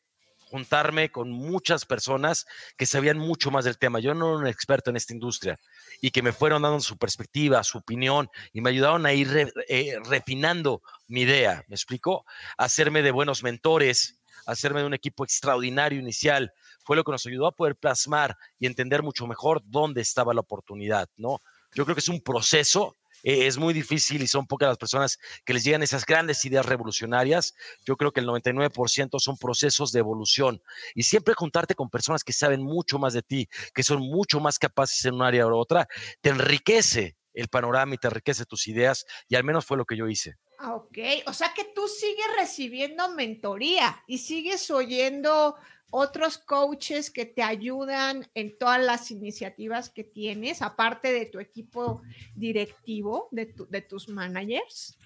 juntarme 0.55 1.11
con 1.11 1.33
muchas 1.33 1.85
personas 1.85 2.47
que 2.77 2.87
sabían 2.87 3.19
mucho 3.19 3.51
más 3.51 3.65
del 3.65 3.77
tema. 3.77 3.99
Yo 3.99 4.15
no 4.15 4.29
era 4.29 4.39
un 4.39 4.47
experto 4.47 4.91
en 4.91 4.97
esta 4.97 5.13
industria 5.13 5.59
y 6.01 6.13
que 6.13 6.23
me 6.23 6.33
fueron 6.33 6.63
dando 6.63 6.79
su 6.79 6.97
perspectiva, 6.97 7.65
su 7.65 7.79
opinión 7.79 8.29
y 8.53 8.61
me 8.61 8.71
ayudaron 8.71 9.05
a 9.05 9.13
ir 9.13 9.51
eh, 9.69 9.97
refinando 10.05 10.81
mi 11.09 11.23
idea, 11.23 11.65
¿me 11.67 11.75
explico? 11.75 12.25
Hacerme 12.57 13.03
de 13.03 13.11
buenos 13.11 13.43
mentores, 13.43 14.21
hacerme 14.47 14.83
de 14.83 14.87
un 14.87 14.95
equipo 14.95 15.25
extraordinario 15.25 15.99
inicial, 15.99 16.53
fue 16.85 16.95
lo 16.95 17.03
que 17.03 17.11
nos 17.11 17.27
ayudó 17.27 17.49
a 17.49 17.57
poder 17.57 17.75
plasmar 17.75 18.37
y 18.61 18.67
entender 18.67 19.03
mucho 19.03 19.27
mejor 19.27 19.61
dónde 19.65 20.03
estaba 20.03 20.35
la 20.35 20.43
oportunidad, 20.43 21.09
¿no? 21.17 21.41
Yo 21.75 21.85
creo 21.85 21.97
que 21.97 22.01
es 22.01 22.09
un 22.09 22.21
proceso, 22.21 22.95
eh, 23.25 23.47
es 23.47 23.59
muy 23.59 23.75
difícil 23.75 24.23
y 24.23 24.29
son 24.29 24.47
pocas 24.47 24.69
las 24.69 24.79
personas 24.79 25.19
que 25.45 25.55
les 25.55 25.65
llegan 25.65 25.83
esas 25.83 26.05
grandes 26.07 26.45
ideas 26.45 26.65
revolucionarias. 26.67 27.55
Yo 27.85 27.97
creo 27.97 28.13
que 28.13 28.21
el 28.21 28.27
99% 28.27 29.19
son 29.19 29.37
procesos 29.39 29.91
de 29.91 30.01
evolución 30.01 30.63
y 30.95 31.03
siempre 31.03 31.35
juntarte 31.35 31.75
con 31.75 31.91
personas 31.91 32.23
que 32.23 32.33
saben 32.33 32.63
mucho 32.63 32.99
más 32.99 33.15
de 33.15 33.23
ti, 33.23 33.49
que 33.75 33.83
son 33.83 34.01
mucho 34.01 34.39
más 34.41 34.59
capaces 34.59 35.05
en 35.07 35.15
un 35.15 35.23
área 35.23 35.47
u 35.47 35.57
otra, 35.57 35.89
te 36.21 36.31
enriquece 36.31 37.17
el 37.33 37.49
panorama 37.49 37.95
y 37.95 37.99
te 37.99 38.07
enriquece 38.07 38.45
tus 38.45 38.69
ideas 38.69 39.07
y 39.29 39.35
al 39.35 39.43
menos 39.43 39.65
fue 39.65 39.77
lo 39.77 39.87
que 39.87 39.97
yo 39.97 40.07
hice. 40.07 40.37
Ah, 40.59 40.75
ok, 40.75 40.99
o 41.27 41.33
sea 41.33 41.53
que 41.53 41.65
tú 41.65 41.89
sigues 41.89 42.27
recibiendo 42.39 43.11
mentoría 43.11 44.03
y 44.07 44.19
sigues 44.19 44.71
oyendo 44.71 45.57
otros 45.97 46.39
coaches 46.39 47.09
que 47.09 47.25
te 47.25 47.43
ayudan 47.43 48.29
en 48.35 48.59
todas 48.59 48.83
las 48.83 49.13
iniciativas 49.13 49.91
que 49.91 50.03
tienes, 50.03 50.61
aparte 50.61 51.13
de 51.13 51.27
tu 51.27 51.39
equipo 51.39 52.03
directivo, 52.35 53.29
de, 53.31 53.47
tu, 53.47 53.69
de 53.69 53.81
tus 53.81 54.09
managers? 54.09 54.99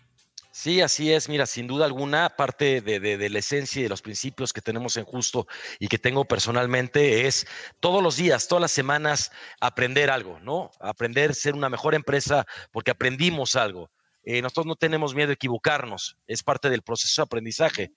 Sí, 0.50 0.80
así 0.80 1.12
es. 1.12 1.28
Mira, 1.28 1.45
sin 1.45 1.66
duda 1.66 1.85
alguna, 1.85 2.30
parte 2.30 2.80
de, 2.80 3.28
la 3.28 3.38
esencia 3.38 3.80
y 3.80 3.83
de 3.83 3.90
los 3.90 4.00
principios 4.00 4.54
que 4.54 4.62
tenemos 4.62 4.97
en 4.97 5.04
Justo 5.04 5.47
y 5.78 5.88
que 5.88 5.99
tengo 5.99 6.25
personalmente 6.25 7.26
es 7.26 7.47
todos 7.80 8.02
los 8.02 8.16
días, 8.16 8.49
todas 8.49 8.62
las 8.62 8.73
semanas, 8.73 9.30
aprender 9.61 10.11
algo, 10.11 10.40
¿no? 10.40 10.71
Aprender 10.80 11.33
a 11.33 11.35
ser 11.35 11.54
una 11.54 11.68
mejor 11.68 11.95
empresa 11.95 12.47
porque 12.73 12.90
aprendimos 12.90 13.57
algo. 13.57 13.90
Eh, 14.25 14.40
nosotros 14.40 14.66
no 14.66 14.76
tenemos 14.76 15.14
miedo 15.14 15.28
de 15.28 15.35
equivocarnos, 15.35 16.16
es 16.26 16.42
parte 16.42 16.71
del 16.71 16.83
proceso 16.83 17.23
de 17.23 17.25
aprendizaje 17.26 17.92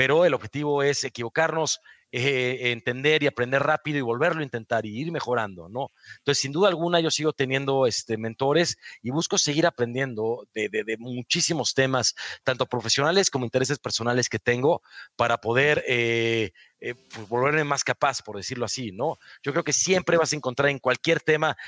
pero 0.00 0.24
el 0.24 0.32
objetivo 0.32 0.82
es 0.82 1.04
equivocarnos, 1.04 1.82
eh, 2.10 2.72
entender 2.72 3.22
y 3.22 3.26
aprender 3.26 3.62
rápido 3.62 3.98
y 3.98 4.00
volverlo 4.00 4.40
a 4.40 4.44
intentar 4.44 4.86
y 4.86 4.98
ir 4.98 5.12
mejorando, 5.12 5.68
¿no? 5.68 5.90
Entonces, 6.16 6.40
sin 6.40 6.52
duda 6.52 6.70
alguna, 6.70 7.00
yo 7.00 7.10
sigo 7.10 7.34
teniendo 7.34 7.86
este, 7.86 8.16
mentores 8.16 8.78
y 9.02 9.10
busco 9.10 9.36
seguir 9.36 9.66
aprendiendo 9.66 10.48
de, 10.54 10.70
de, 10.70 10.84
de 10.84 10.96
muchísimos 10.96 11.74
temas, 11.74 12.14
tanto 12.44 12.64
profesionales 12.64 13.28
como 13.28 13.44
intereses 13.44 13.78
personales 13.78 14.30
que 14.30 14.38
tengo, 14.38 14.80
para 15.16 15.36
poder 15.36 15.84
eh, 15.86 16.52
eh, 16.80 16.94
pues, 16.94 17.28
volverme 17.28 17.64
más 17.64 17.84
capaz, 17.84 18.22
por 18.22 18.36
decirlo 18.38 18.64
así, 18.64 18.90
¿no? 18.92 19.18
Yo 19.42 19.52
creo 19.52 19.64
que 19.64 19.74
siempre 19.74 20.16
vas 20.16 20.32
a 20.32 20.36
encontrar 20.36 20.70
en 20.70 20.78
cualquier 20.78 21.20
tema 21.20 21.58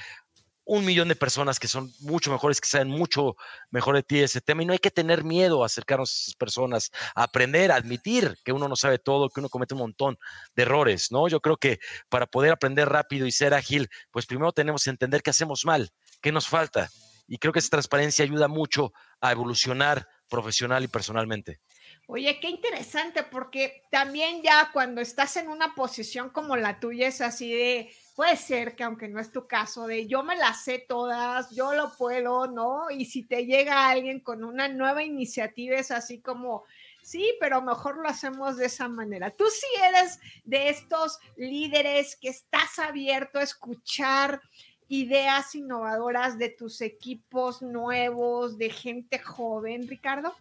un 0.64 0.84
millón 0.84 1.08
de 1.08 1.16
personas 1.16 1.58
que 1.58 1.68
son 1.68 1.92
mucho 2.00 2.30
mejores, 2.30 2.60
que 2.60 2.68
saben 2.68 2.88
mucho 2.88 3.36
mejor 3.70 3.96
de 3.96 4.02
ti 4.02 4.20
ese 4.20 4.40
tema 4.40 4.62
y 4.62 4.66
no 4.66 4.72
hay 4.72 4.78
que 4.78 4.90
tener 4.90 5.24
miedo 5.24 5.62
a 5.62 5.66
acercarnos 5.66 6.10
a 6.10 6.20
esas 6.22 6.34
personas, 6.34 6.90
a 7.14 7.24
aprender, 7.24 7.72
a 7.72 7.76
admitir 7.76 8.36
que 8.44 8.52
uno 8.52 8.68
no 8.68 8.76
sabe 8.76 8.98
todo, 8.98 9.28
que 9.28 9.40
uno 9.40 9.48
comete 9.48 9.74
un 9.74 9.80
montón 9.80 10.18
de 10.54 10.62
errores, 10.62 11.10
¿no? 11.10 11.28
Yo 11.28 11.40
creo 11.40 11.56
que 11.56 11.78
para 12.08 12.26
poder 12.26 12.52
aprender 12.52 12.88
rápido 12.88 13.26
y 13.26 13.32
ser 13.32 13.54
ágil, 13.54 13.88
pues 14.10 14.26
primero 14.26 14.52
tenemos 14.52 14.84
que 14.84 14.90
entender 14.90 15.22
qué 15.22 15.30
hacemos 15.30 15.64
mal, 15.64 15.90
qué 16.20 16.30
nos 16.30 16.46
falta 16.46 16.88
y 17.26 17.38
creo 17.38 17.52
que 17.52 17.60
esa 17.60 17.70
transparencia 17.70 18.24
ayuda 18.24 18.48
mucho 18.48 18.92
a 19.20 19.32
evolucionar 19.32 20.06
profesional 20.28 20.84
y 20.84 20.88
personalmente. 20.88 21.60
Oye, 22.06 22.38
qué 22.40 22.48
interesante, 22.48 23.22
porque 23.22 23.84
también 23.90 24.42
ya 24.42 24.70
cuando 24.72 25.00
estás 25.00 25.36
en 25.36 25.48
una 25.48 25.74
posición 25.74 26.30
como 26.30 26.56
la 26.56 26.80
tuya 26.80 27.08
es 27.08 27.20
así 27.20 27.52
de, 27.52 27.90
puede 28.14 28.36
ser 28.36 28.76
que 28.76 28.84
aunque 28.84 29.08
no 29.08 29.20
es 29.20 29.32
tu 29.32 29.46
caso, 29.46 29.86
de 29.86 30.06
yo 30.06 30.22
me 30.22 30.36
las 30.36 30.64
sé 30.64 30.84
todas, 30.86 31.50
yo 31.50 31.74
lo 31.74 31.94
puedo, 31.96 32.46
¿no? 32.46 32.90
Y 32.90 33.06
si 33.06 33.24
te 33.24 33.46
llega 33.46 33.88
alguien 33.88 34.20
con 34.20 34.44
una 34.44 34.68
nueva 34.68 35.02
iniciativa 35.02 35.76
es 35.76 35.90
así 35.90 36.20
como, 36.20 36.64
sí, 37.02 37.34
pero 37.40 37.62
mejor 37.62 37.96
lo 37.96 38.08
hacemos 38.08 38.56
de 38.56 38.66
esa 38.66 38.88
manera. 38.88 39.30
Tú 39.30 39.44
sí 39.48 39.66
eres 39.82 40.20
de 40.44 40.68
estos 40.68 41.18
líderes 41.36 42.16
que 42.16 42.28
estás 42.28 42.78
abierto 42.78 43.38
a 43.38 43.42
escuchar 43.42 44.40
ideas 44.88 45.54
innovadoras 45.54 46.38
de 46.38 46.50
tus 46.50 46.82
equipos 46.82 47.62
nuevos, 47.62 48.58
de 48.58 48.68
gente 48.68 49.18
joven, 49.18 49.88
Ricardo. 49.88 50.36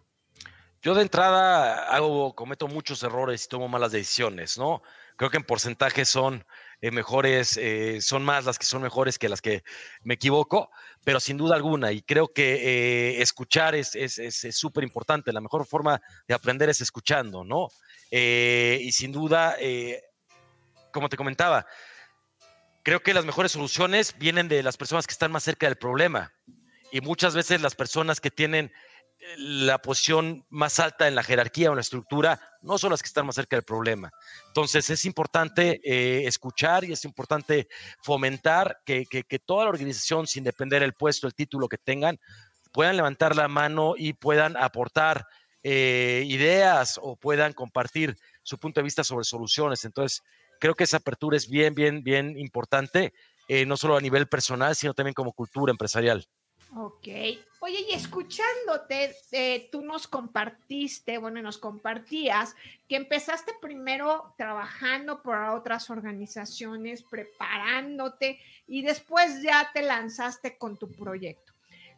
Yo 0.82 0.94
de 0.94 1.02
entrada 1.02 1.84
hago, 1.84 2.34
cometo 2.34 2.66
muchos 2.66 3.02
errores 3.02 3.44
y 3.44 3.48
tomo 3.48 3.68
malas 3.68 3.92
decisiones, 3.92 4.58
¿no? 4.58 4.82
Creo 5.16 5.30
que 5.30 5.36
en 5.36 5.44
porcentaje 5.44 6.04
son 6.04 6.44
eh, 6.82 6.90
mejores, 6.90 7.56
eh, 7.58 8.00
son 8.00 8.24
más 8.24 8.44
las 8.44 8.58
que 8.58 8.66
son 8.66 8.82
mejores 8.82 9.16
que 9.16 9.28
las 9.28 9.40
que 9.40 9.62
me 10.02 10.14
equivoco, 10.14 10.68
pero 11.04 11.20
sin 11.20 11.36
duda 11.36 11.54
alguna, 11.54 11.92
y 11.92 12.02
creo 12.02 12.32
que 12.32 12.54
eh, 12.54 13.22
escuchar 13.22 13.76
es 13.76 13.92
súper 14.50 14.82
es, 14.82 14.88
importante. 14.88 15.32
La 15.32 15.40
mejor 15.40 15.64
forma 15.64 16.02
de 16.26 16.34
aprender 16.34 16.68
es 16.68 16.80
escuchando, 16.80 17.44
¿no? 17.44 17.68
Y 18.10 18.90
sin 18.90 19.12
duda, 19.12 19.56
como 20.92 21.08
te 21.08 21.16
comentaba, 21.16 21.66
creo 22.82 23.00
que 23.00 23.14
las 23.14 23.24
mejores 23.24 23.52
soluciones 23.52 24.18
vienen 24.18 24.48
de 24.48 24.64
las 24.64 24.76
personas 24.76 25.06
que 25.06 25.12
están 25.12 25.30
más 25.30 25.44
cerca 25.44 25.66
del 25.66 25.76
problema. 25.76 26.32
Y 26.90 27.00
muchas 27.00 27.34
veces 27.36 27.62
las 27.62 27.76
personas 27.76 28.20
que 28.20 28.32
tienen 28.32 28.72
la 29.36 29.78
posición 29.78 30.44
más 30.50 30.80
alta 30.80 31.06
en 31.06 31.14
la 31.14 31.22
jerarquía 31.22 31.68
o 31.68 31.72
en 31.72 31.76
la 31.76 31.82
estructura 31.82 32.40
no 32.60 32.78
son 32.78 32.90
las 32.90 33.02
que 33.02 33.06
están 33.06 33.26
más 33.26 33.36
cerca 33.36 33.56
del 33.56 33.64
problema. 33.64 34.12
Entonces 34.48 34.88
es 34.90 35.04
importante 35.04 35.80
eh, 35.84 36.26
escuchar 36.26 36.84
y 36.84 36.92
es 36.92 37.04
importante 37.04 37.68
fomentar 38.02 38.80
que, 38.84 39.06
que, 39.06 39.38
toda 39.38 39.64
la 39.64 39.70
organización, 39.70 40.26
sin 40.26 40.44
depender 40.44 40.82
del 40.82 40.94
puesto, 40.94 41.26
el 41.26 41.34
título 41.34 41.68
que 41.68 41.78
tengan, 41.78 42.18
puedan 42.72 42.96
levantar 42.96 43.36
la 43.36 43.48
mano 43.48 43.94
y 43.96 44.12
puedan 44.14 44.56
aportar 44.56 45.26
eh, 45.62 46.24
ideas 46.26 46.98
o 47.00 47.16
puedan 47.16 47.52
compartir 47.52 48.16
su 48.42 48.58
punto 48.58 48.80
de 48.80 48.84
vista 48.84 49.04
sobre 49.04 49.24
soluciones. 49.24 49.84
Entonces 49.84 50.22
creo 50.58 50.74
que 50.74 50.84
esa 50.84 50.96
apertura 50.98 51.36
es 51.36 51.48
bien, 51.48 51.74
bien, 51.74 52.02
bien 52.02 52.38
importante, 52.38 53.12
eh, 53.48 53.66
no 53.66 53.76
solo 53.76 53.96
a 53.96 54.00
nivel 54.00 54.26
personal, 54.26 54.74
sino 54.74 54.94
también 54.94 55.14
como 55.14 55.32
cultura 55.32 55.70
empresarial. 55.70 56.26
Ok. 56.74 57.06
Oye, 57.60 57.86
y 57.90 57.92
escuchándote, 57.92 59.14
eh, 59.30 59.68
tú 59.70 59.82
nos 59.82 60.08
compartiste, 60.08 61.18
bueno, 61.18 61.42
nos 61.42 61.58
compartías 61.58 62.56
que 62.88 62.96
empezaste 62.96 63.52
primero 63.60 64.34
trabajando 64.38 65.22
por 65.22 65.36
otras 65.36 65.90
organizaciones, 65.90 67.02
preparándote 67.02 68.40
y 68.66 68.82
después 68.82 69.42
ya 69.42 69.70
te 69.74 69.82
lanzaste 69.82 70.56
con 70.56 70.78
tu 70.78 70.90
proyecto. 70.90 71.51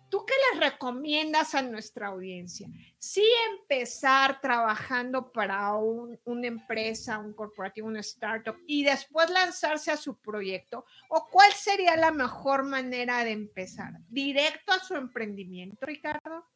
¿Tú 0.09 0.25
qué 0.27 0.35
les 0.53 0.71
recomiendas 0.71 1.55
a 1.55 1.63
nuestra 1.63 2.09
audiencia? 2.09 2.69
Sí 2.99 3.25
empezar 3.53 4.41
trabajando 4.41 5.33
para 5.33 5.75
un, 5.75 6.19
una 6.25 6.47
empresa, 6.47 7.19
un 7.19 7.33
corporativo, 7.33 7.89
una 7.89 8.01
startup 8.01 8.57
y 8.67 8.85
después 8.85 9.31
lanzarse 9.31 9.91
a 9.91 9.97
su 9.97 10.17
proyecto. 10.21 10.85
¿O 11.09 11.29
cuál 11.31 11.53
sería 11.53 11.97
la 11.97 12.13
mejor 12.13 12.65
manera 12.65 13.25
de 13.25 13.33
empezar? 13.33 13.93
¿Directo 14.09 14.73
a 14.73 14.79
su 14.79 14.95
emprendimiento, 14.95 15.85
Ricardo? 15.85 16.47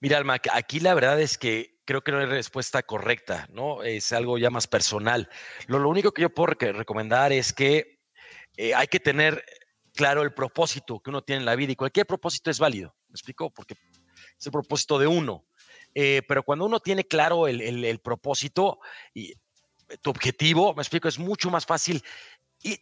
Mira, 0.00 0.18
Alma, 0.18 0.36
aquí 0.52 0.80
la 0.80 0.94
verdad 0.94 1.20
es 1.20 1.38
que 1.38 1.78
creo 1.84 2.02
que 2.02 2.12
no 2.12 2.18
hay 2.18 2.26
respuesta 2.26 2.82
correcta, 2.82 3.48
¿no? 3.52 3.82
Es 3.82 4.12
algo 4.12 4.38
ya 4.38 4.50
más 4.50 4.66
personal. 4.66 5.30
Lo, 5.66 5.88
único 5.88 6.12
que 6.12 6.22
yo 6.22 6.30
puedo 6.30 6.54
recomendar 6.58 7.32
es 7.32 7.52
que 7.52 8.00
eh, 8.56 8.74
hay 8.74 8.86
que 8.86 9.00
tener 9.00 9.44
claro 9.94 10.22
el 10.22 10.34
propósito 10.34 11.00
que 11.00 11.10
uno 11.10 11.22
tiene 11.22 11.40
en 11.40 11.46
la 11.46 11.56
vida 11.56 11.72
y 11.72 11.76
cualquier 11.76 12.06
propósito 12.06 12.50
es 12.50 12.58
válido, 12.58 12.94
¿me 13.08 13.14
explico? 13.14 13.50
Porque 13.50 13.74
es 14.38 14.46
el 14.46 14.52
propósito 14.52 14.98
de 14.98 15.06
uno. 15.06 15.46
Eh, 15.94 16.22
pero 16.26 16.42
cuando 16.42 16.66
uno 16.66 16.80
tiene 16.80 17.04
claro 17.04 17.46
el, 17.46 17.60
el, 17.60 17.84
el, 17.84 18.00
propósito 18.00 18.80
y 19.14 19.34
tu 20.02 20.10
objetivo, 20.10 20.74
me 20.74 20.82
explico, 20.82 21.06
es 21.06 21.18
mucho 21.18 21.50
más 21.50 21.66
fácil 21.66 22.02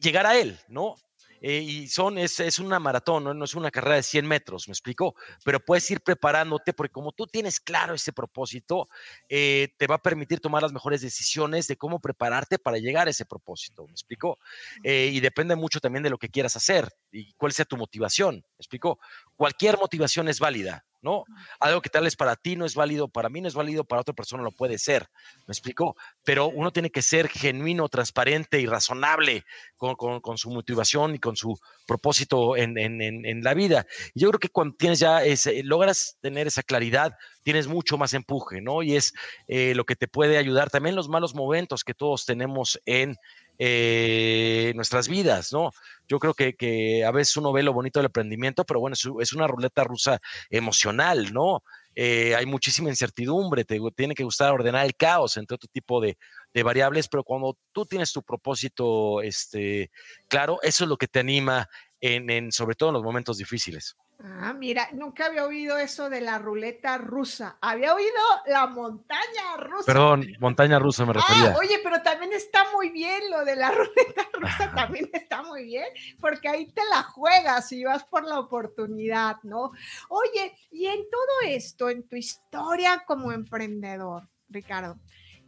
llegar 0.00 0.26
a 0.26 0.38
él, 0.38 0.59
¿no? 0.69 0.97
Eh, 1.44 1.58
y 1.58 1.88
son, 1.88 2.18
es, 2.18 2.38
es 2.38 2.61
una 2.61 2.78
maratón, 2.78 3.25
¿no? 3.25 3.34
no 3.34 3.44
es 3.44 3.54
una 3.54 3.72
carrera 3.72 3.96
de 3.96 4.04
100 4.04 4.26
metros, 4.28 4.68
me 4.68 4.72
explico, 4.72 5.16
pero 5.44 5.58
puedes 5.58 5.90
ir 5.90 6.00
preparándote 6.00 6.72
porque 6.72 6.92
como 6.92 7.11
tú 7.11 7.26
tienes 7.26 7.58
claro 7.58 7.94
ese 7.94 8.12
propósito, 8.12 8.88
eh, 9.28 9.75
te 9.76 9.88
va 9.88 9.96
a 9.96 10.02
permitir 10.02 10.38
tomar 10.38 10.62
las 10.62 10.72
mejores 10.72 11.00
decisiones 11.00 11.66
de 11.66 11.76
cómo 11.76 11.99
prepararte 11.99 12.61
para 12.61 12.78
llegar 12.78 13.08
a 13.08 13.11
ese 13.11 13.26
propósito, 13.26 13.84
me 13.88 13.92
explico, 13.92 14.38
eh, 14.84 15.11
y 15.12 15.18
depende 15.18 15.56
mucho 15.56 15.80
también 15.80 16.04
de 16.04 16.11
lo 16.11 16.18
que 16.18 16.28
quieras 16.28 16.54
hacer 16.54 16.88
y 17.11 17.32
cuál 17.32 17.52
sea 17.52 17.64
tu 17.64 17.76
motivación, 17.76 18.37
me 18.37 18.61
explico, 18.61 19.00
cualquier 19.34 19.78
motivación 19.78 20.28
es 20.28 20.38
válida, 20.38 20.84
¿no? 21.02 21.25
Algo 21.61 21.82
que 21.82 21.90
tal 21.90 22.06
es 22.06 22.16
para 22.16 22.37
ti 22.37 22.56
no 22.56 22.64
es 22.64 22.75
válido, 22.75 23.09
para 23.09 23.28
mí 23.28 23.40
no 23.40 23.49
es 23.49 23.54
válido, 23.54 23.85
para 23.85 24.00
otra 24.00 24.14
persona 24.14 24.42
lo 24.42 24.52
puede 24.52 24.78
ser, 24.78 25.09
¿me 25.47 25.52
explico? 25.52 25.97
Pero 26.25 26.49
uno 26.49 26.73
tiene 26.73 26.90
que 26.90 27.02
ser 27.02 27.28
genuino, 27.28 27.88
transparente 27.88 28.61
y 28.61 28.66
razonable 28.66 29.44
con, 29.76 29.97
con, 29.97 30.21
con 30.21 30.38
su 30.38 30.50
motivación 30.50 31.16
y 31.16 31.18
con 31.18 31.37
su 31.37 31.59
propósito 31.87 32.56
en, 32.56 32.78
en, 32.78 33.02
en, 33.02 33.26
en, 33.26 33.42
la 33.42 33.54
vida. 33.54 33.87
Yo 34.14 34.28
creo 34.28 34.38
que 34.38 34.49
cuando 34.49 34.76
tienes 34.76 35.00
ya, 35.00 35.25
ese, 35.25 35.62
logras 35.64 36.16
tener 36.21 36.47
esa 36.47 36.62
claridad, 36.62 37.12
tienes 37.42 37.66
mucho 37.66 37.99
más 37.99 38.14
empuje, 38.14 38.61
¿no? 38.61 38.82
Y 38.82 38.97
es 38.97 39.12
eh, 39.49 39.75
lo 39.75 39.85
que 39.85 39.97
te 39.97 40.09
puede 40.09 40.38
ayudar 40.38 40.71
también 40.71 40.94
los 40.94 41.09
malos 41.09 41.35
momentos 41.35 41.85
que 41.85 41.94
todos 41.94 42.25
tenemos 42.25 42.80
en 42.87 43.16
eh, 43.64 44.73
nuestras 44.75 45.07
vidas, 45.07 45.52
¿no? 45.52 45.71
Yo 46.09 46.19
creo 46.19 46.35
que, 46.35 47.04
a 47.07 47.12
veces 47.12 47.37
uno 47.37 47.52
ve 47.52 47.62
lo 47.62 47.73
bonito 47.73 48.00
del 48.00 48.07
emprendimiento, 48.07 48.64
pero 48.64 48.81
bueno, 48.81 48.97
es, 49.21 49.33
una 49.35 49.47
ruleta 49.47 49.85
rusa 49.85 50.19
emocional, 50.50 51.33
¿no? 51.33 51.62
Eh, 51.95 52.35
hay 52.35 52.45
muchísima 52.45 52.88
incertidumbre, 52.88 53.64
te 53.64 53.78
tiene 53.95 54.16
que 54.16 54.25
gustar 54.25 54.50
ordenar 54.52 54.85
el 54.85 54.97
caos 54.97 55.37
entre 55.37 55.54
otro 55.54 55.69
tipo 55.73 56.00
de, 56.00 56.19
variables, 56.64 57.07
pero 57.07 57.23
cuando 57.23 57.57
tú 57.71 57.87
tienes 57.87 58.12
tu 58.12 58.25
propósito 58.25 59.23
este, 59.23 59.92
claro, 60.26 60.59
eso 60.62 60.83
es 60.83 60.88
lo 60.88 60.97
que 60.97 61.07
te 61.07 61.21
anima, 61.21 61.69
en, 62.00 62.50
sobre 62.50 62.75
todo 62.75 62.88
en 62.88 62.95
los 62.95 63.04
momentos 63.04 63.38
difíciles. 63.38 63.95
Ah, 64.25 64.52
mira, 64.52 64.88
nunca 64.93 65.26
había 65.26 65.45
oído 65.45 65.79
eso 65.79 66.09
de 66.09 66.21
la 66.21 66.38
ruleta 66.38 66.97
rusa. 66.97 67.59
Había 67.61 67.93
oído 67.93 68.21
la 68.47 68.69
montaña 68.69 69.57
rusa. 69.59 69.87
Perdón, 69.87 70.26
montaña 70.38 70.79
rusa 70.79 71.05
me 71.05 71.14
refería. 71.14 71.52
Ah, 71.52 71.59
oye, 71.59 71.81
pero 71.83 72.02
también 72.02 72.33
está 72.33 72.64
muy 72.73 72.91
bien 72.91 73.21
lo 73.31 73.45
de 73.45 73.57
la 73.57 73.71
ruleta 73.73 74.29
rusa, 74.35 74.73
también 74.75 75.11
está 75.12 75.43
muy 75.43 75.64
bien, 75.64 75.87
porque 76.21 76.49
ahí 76.49 76.67
te 76.67 76.83
la 76.88 77.02
juegas 77.02 77.73
y 77.73 77.83
vas 77.83 78.05
por 78.05 78.25
la 78.25 78.38
oportunidad, 78.38 79.37
¿no? 79.43 79.73
Oye, 80.09 80.55
y 80.71 80.87
en 80.87 81.02
todo 81.11 81.49
esto, 81.49 81.91
en 81.91 82.09
tu 82.09 82.14
historia 82.14 83.02
como 83.05 83.33
emprendedor, 83.33 84.29
Ricardo, 84.49 84.99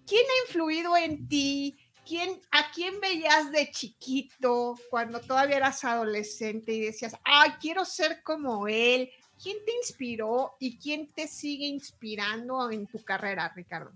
¿quién 0.05 0.25
ha 0.25 0.49
influido 0.49 0.97
en 0.97 1.29
ti? 1.29 1.77
¿Quién, 2.07 2.41
¿A 2.51 2.71
quién 2.71 3.01
veías 3.01 3.51
de 3.51 3.71
chiquito 3.71 4.75
cuando 4.91 5.21
todavía 5.21 5.57
eras 5.57 5.85
adolescente 5.85 6.73
y 6.73 6.81
decías, 6.81 7.17
ay, 7.25 7.53
quiero 7.61 7.85
ser 7.85 8.23
como 8.23 8.69
él? 8.69 9.11
¿Quién 9.43 9.57
te 9.65 9.73
inspiró 9.77 10.55
y 10.61 10.79
quién 10.79 11.11
te 11.13 11.27
sigue 11.27 11.67
inspirando 11.67 12.71
en 12.71 12.87
tu 12.87 13.03
carrera, 13.03 13.51
Ricardo? 13.55 13.93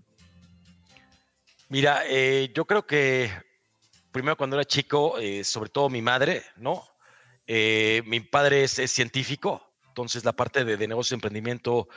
Mira, 1.69 2.01
eh, 2.07 2.51
yo 2.53 2.65
creo 2.65 2.85
que 2.85 3.31
primero 4.11 4.35
cuando 4.35 4.55
era 4.55 4.65
chico, 4.65 5.19
eh, 5.19 5.43
sobre 5.43 5.69
todo 5.69 5.89
mi 5.89 6.01
madre, 6.01 6.43
¿no? 6.57 6.83
Eh, 7.45 8.01
mi 8.05 8.19
padre 8.21 8.63
es, 8.63 8.73
científico, 8.91 9.71
entonces 9.87 10.25
la 10.25 10.33
parte 10.33 10.65
de, 10.65 10.77
de 10.77 10.87
negocio 10.87 11.13
de 11.13 11.17
emprendimiento 11.17 11.87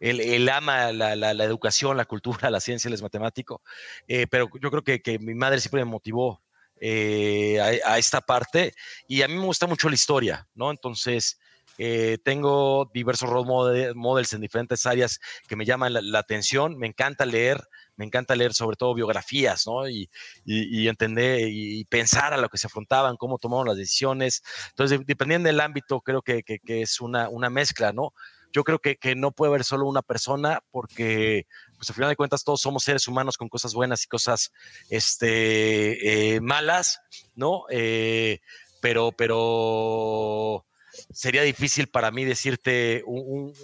él, 0.00 0.48
ama 0.48 0.92
la, 0.92 1.44
educación, 1.44 1.96
la 1.96 2.04
cultura, 2.04 2.50
la 2.50 2.60
ciencia, 2.60 2.88
él 2.88 2.94
es 2.94 3.02
matemático, 3.02 3.62
eh, 4.08 4.26
pero 4.26 4.48
yo 4.60 4.70
creo 4.70 4.82
que, 4.82 5.18
mi 5.18 5.34
madre 5.34 5.60
siempre 5.60 5.84
me 5.84 5.90
motivó 5.90 6.42
eh, 6.80 7.80
a, 7.84 7.98
esta 7.98 8.20
parte 8.20 8.74
y 9.08 9.22
a 9.22 9.28
mí 9.28 9.34
me 9.34 9.46
gusta 9.46 9.66
mucho 9.66 9.88
la 9.88 9.94
historia, 9.94 10.48
¿no? 10.54 10.70
Entonces, 10.70 11.38
eh, 11.78 12.18
tengo 12.22 12.90
diversos 12.92 13.28
role 13.28 13.48
mode- 13.48 13.94
models 13.94 14.32
en 14.32 14.40
diferentes 14.40 14.84
áreas 14.86 15.18
que 15.48 15.56
me 15.56 15.64
llaman 15.64 15.92
la, 15.92 16.18
atención, 16.18 16.76
me 16.78 16.86
encanta 16.86 17.24
leer, 17.26 17.60
me 17.96 18.04
encanta 18.04 18.36
leer 18.36 18.54
sobre 18.54 18.76
todo 18.76 18.94
biografías, 18.94 19.66
¿no? 19.66 19.88
Y, 19.88 20.08
entender 20.44 21.48
y 21.48 21.84
pensar 21.86 22.34
a 22.34 22.36
lo 22.36 22.48
que 22.48 22.58
se 22.58 22.66
afrontaban, 22.66 23.16
cómo 23.16 23.38
tomaron 23.38 23.68
las 23.68 23.76
decisiones. 23.76 24.42
Entonces, 24.70 24.98
de- 24.98 25.04
dependiendo 25.06 25.46
del 25.48 25.60
ámbito, 25.60 26.00
creo 26.00 26.22
que 26.22 26.42
es 26.66 27.00
una, 27.00 27.28
una 27.28 27.50
mezcla, 27.50 27.92
¿no? 27.92 28.12
Yo 28.54 28.64
creo 28.64 28.78
que, 28.78 28.96
que 28.96 29.14
no 29.14 29.32
puede 29.32 29.50
haber 29.50 29.64
solo 29.64 29.86
una 29.86 30.00
persona 30.00 30.62
porque, 30.70 31.46
pues 31.76 31.90
al 31.90 31.96
final 31.96 32.08
de 32.08 32.16
cuentas, 32.16 32.44
todos 32.44 32.62
somos 32.62 32.84
seres 32.84 33.06
humanos 33.06 33.36
con 33.36 33.48
cosas 33.50 33.74
buenas 33.74 34.04
y 34.04 34.08
cosas 34.08 34.52
este, 34.88 36.36
eh, 36.36 36.40
malas, 36.40 37.00
¿no? 37.34 37.64
Eh, 37.68 38.40
pero, 38.80 39.12
pero 39.12 40.64
sería 41.12 41.42
difícil 41.42 41.88
para 41.88 42.10
mí 42.10 42.24
decirte 42.24 43.02
un, 43.04 43.52
un 43.52 43.54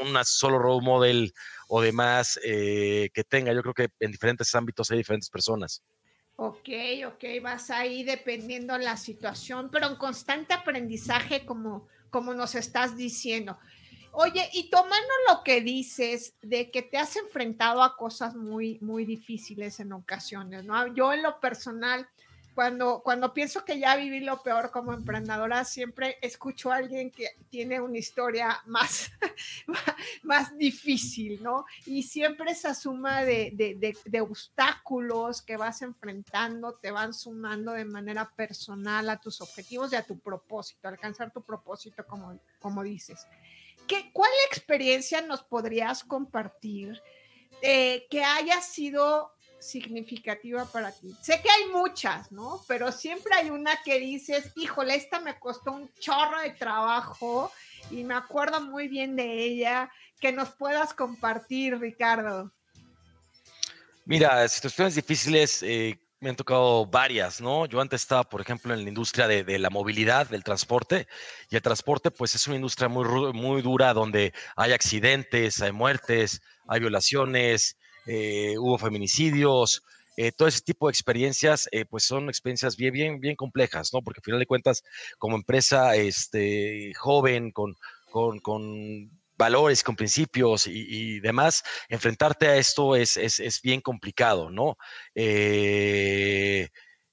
una 0.00 0.24
solo 0.24 0.58
role 0.58 0.84
model 0.84 1.34
o 1.68 1.80
demás 1.80 2.38
eh, 2.44 3.10
que 3.12 3.24
tenga. 3.24 3.52
Yo 3.52 3.62
creo 3.62 3.74
que 3.74 3.88
en 4.00 4.12
diferentes 4.12 4.54
ámbitos 4.54 4.90
hay 4.90 4.98
diferentes 4.98 5.30
personas. 5.30 5.82
Ok, 6.36 6.68
ok, 7.06 7.24
vas 7.42 7.70
ahí 7.70 8.04
dependiendo 8.04 8.76
la 8.76 8.96
situación, 8.96 9.70
pero 9.70 9.88
en 9.88 9.96
constante 9.96 10.52
aprendizaje 10.52 11.46
como, 11.46 11.88
como 12.10 12.34
nos 12.34 12.54
estás 12.54 12.96
diciendo. 12.96 13.58
Oye, 14.18 14.48
y 14.54 14.70
tomando 14.70 15.12
lo 15.28 15.44
que 15.44 15.60
dices 15.60 16.36
de 16.40 16.70
que 16.70 16.80
te 16.80 16.96
has 16.96 17.16
enfrentado 17.16 17.82
a 17.82 17.98
cosas 17.98 18.34
muy, 18.34 18.78
muy 18.80 19.04
difíciles 19.04 19.78
en 19.78 19.92
ocasiones, 19.92 20.64
¿no? 20.64 20.86
Yo 20.94 21.12
en 21.12 21.22
lo 21.22 21.38
personal, 21.38 22.08
cuando, 22.54 23.02
cuando 23.04 23.34
pienso 23.34 23.62
que 23.66 23.78
ya 23.78 23.94
viví 23.94 24.20
lo 24.20 24.42
peor 24.42 24.70
como 24.70 24.94
emprendedora, 24.94 25.66
siempre 25.66 26.16
escucho 26.22 26.72
a 26.72 26.76
alguien 26.76 27.10
que 27.10 27.28
tiene 27.50 27.78
una 27.78 27.98
historia 27.98 28.62
más, 28.66 29.12
más 30.22 30.56
difícil, 30.56 31.42
¿no? 31.42 31.66
Y 31.84 32.02
siempre 32.02 32.52
esa 32.52 32.74
suma 32.74 33.22
de, 33.22 33.50
de, 33.52 33.74
de, 33.74 33.98
de 34.02 34.20
obstáculos 34.22 35.42
que 35.42 35.58
vas 35.58 35.82
enfrentando 35.82 36.72
te 36.72 36.90
van 36.90 37.12
sumando 37.12 37.72
de 37.72 37.84
manera 37.84 38.32
personal 38.34 39.10
a 39.10 39.20
tus 39.20 39.42
objetivos 39.42 39.92
y 39.92 39.96
a 39.96 40.06
tu 40.06 40.18
propósito, 40.18 40.88
alcanzar 40.88 41.30
tu 41.30 41.42
propósito, 41.42 42.06
como, 42.06 42.40
como 42.58 42.82
dices. 42.82 43.26
¿Qué, 43.86 44.10
¿Cuál 44.12 44.30
experiencia 44.50 45.20
nos 45.20 45.42
podrías 45.42 46.04
compartir 46.04 47.00
eh, 47.62 48.06
que 48.10 48.22
haya 48.24 48.60
sido 48.60 49.32
significativa 49.58 50.64
para 50.66 50.92
ti? 50.92 51.14
Sé 51.22 51.40
que 51.42 51.50
hay 51.50 51.70
muchas, 51.72 52.30
¿no? 52.32 52.62
Pero 52.68 52.92
siempre 52.92 53.34
hay 53.34 53.50
una 53.50 53.82
que 53.84 53.98
dices, 53.98 54.52
híjole, 54.56 54.94
esta 54.94 55.20
me 55.20 55.38
costó 55.38 55.72
un 55.72 55.92
chorro 55.94 56.40
de 56.40 56.50
trabajo 56.50 57.52
y 57.90 58.04
me 58.04 58.14
acuerdo 58.14 58.60
muy 58.60 58.88
bien 58.88 59.16
de 59.16 59.44
ella, 59.44 59.90
que 60.20 60.32
nos 60.32 60.50
puedas 60.50 60.94
compartir, 60.94 61.78
Ricardo. 61.78 62.52
Mira, 64.04 64.46
situaciones 64.48 64.94
difíciles 64.94 65.62
eh, 65.62 66.00
me 66.26 66.30
han 66.30 66.36
tocado 66.36 66.86
varias, 66.86 67.40
¿no? 67.40 67.66
Yo 67.66 67.80
antes 67.80 68.02
estaba, 68.02 68.24
por 68.24 68.40
ejemplo, 68.40 68.74
en 68.74 68.82
la 68.82 68.88
industria 68.88 69.28
de, 69.28 69.58
la 69.60 69.70
movilidad, 69.70 70.28
del 70.28 70.42
transporte, 70.42 71.06
y 71.50 71.54
el 71.54 71.62
transporte, 71.62 72.10
pues 72.10 72.34
es 72.34 72.48
una 72.48 72.56
industria 72.56 72.88
muy, 72.88 73.32
muy 73.32 73.62
dura 73.62 73.94
donde 73.94 74.32
hay 74.56 74.72
accidentes, 74.72 75.62
hay 75.62 75.70
muertes, 75.70 76.42
hay 76.66 76.80
violaciones, 76.80 77.76
eh, 78.06 78.58
hubo 78.58 78.76
feminicidios, 78.76 79.84
eh, 80.16 80.32
todo 80.32 80.48
ese 80.48 80.62
tipo 80.62 80.88
de 80.88 80.90
experiencias, 80.90 81.68
eh, 81.70 81.84
pues 81.84 82.02
son 82.02 82.28
experiencias 82.28 82.76
bien, 82.76 82.92
bien, 82.92 83.20
bien 83.20 83.36
complejas, 83.36 83.90
¿no? 83.94 84.02
Porque 84.02 84.18
al 84.18 84.24
final 84.24 84.40
de 84.40 84.46
cuentas, 84.46 84.82
como 85.18 85.36
empresa 85.36 85.94
este, 85.94 86.92
joven, 86.98 87.52
con, 87.52 87.76
con, 88.10 88.40
con 88.40 89.12
valores, 89.36 89.82
con 89.82 89.96
principios 89.96 90.66
y, 90.66 90.86
y 90.88 91.20
demás, 91.20 91.62
enfrentarte 91.88 92.48
a 92.48 92.56
esto 92.56 92.96
es, 92.96 93.16
es, 93.16 93.38
es 93.40 93.60
bien 93.62 93.80
complicado, 93.80 94.50
¿no? 94.50 94.76
Eh, 95.14 96.68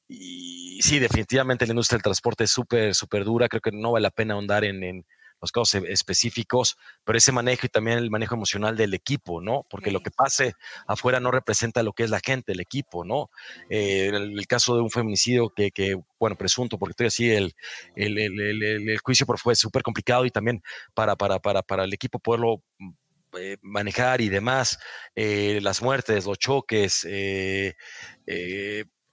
y 0.08 0.80
sí, 0.82 1.00
definitivamente 1.00 1.66
la 1.66 1.72
industria 1.74 1.98
del 1.98 2.04
transporte 2.04 2.44
es 2.44 2.52
súper, 2.52 2.94
súper 2.94 3.24
dura. 3.24 3.48
Creo 3.48 3.62
que 3.62 3.72
no 3.72 3.94
vale 3.94 4.04
la 4.04 4.12
pena 4.12 4.36
ahondar 4.36 4.64
en, 4.64 4.84
en 4.84 5.06
los 5.44 5.52
casos 5.52 5.76
e- 5.76 5.92
específicos, 5.92 6.78
pero 7.04 7.18
ese 7.18 7.34
manejo 7.34 7.66
y 7.66 7.70
también 7.70 7.98
el 7.98 8.10
manejo 8.10 8.36
emocional 8.36 8.78
del 8.78 8.94
equipo, 8.94 9.42
¿no? 9.42 9.66
Porque 9.70 9.92
lo 9.92 10.02
que 10.02 10.10
pase 10.10 10.54
afuera 10.88 11.20
no 11.20 11.32
representa 11.32 11.84
lo 11.84 11.92
que 11.92 12.04
es 12.04 12.10
la 12.10 12.22
gente, 12.24 12.54
el 12.54 12.62
equipo, 12.62 13.04
¿no? 13.04 13.30
Eh, 13.70 14.08
el, 14.08 14.40
el 14.40 14.48
caso 14.48 14.76
de 14.76 14.82
un 14.82 14.90
feminicidio 14.90 15.50
que, 15.50 15.72
que, 15.72 16.00
bueno, 16.18 16.38
presunto, 16.38 16.80
porque 16.80 16.92
estoy 16.92 17.08
así, 17.08 17.30
el, 17.30 17.54
el, 17.96 18.18
el, 18.18 18.98
juicio 19.00 19.26
fue 19.36 19.56
súper 19.56 19.84
complicado 19.84 20.26
y 20.26 20.32
también 20.32 20.64
para, 20.94 21.18
para, 21.18 21.40
para, 21.40 21.62
para 21.62 21.84
el 21.84 21.94
equipo 21.94 22.20
poderlo 22.20 22.64
mm, 22.80 22.90
eh, 23.38 23.58
manejar 23.62 24.22
y 24.22 24.30
demás, 24.30 24.80
eh, 25.14 25.60
las 25.62 25.82
muertes, 25.82 26.26
los 26.26 26.40
choques, 26.40 27.06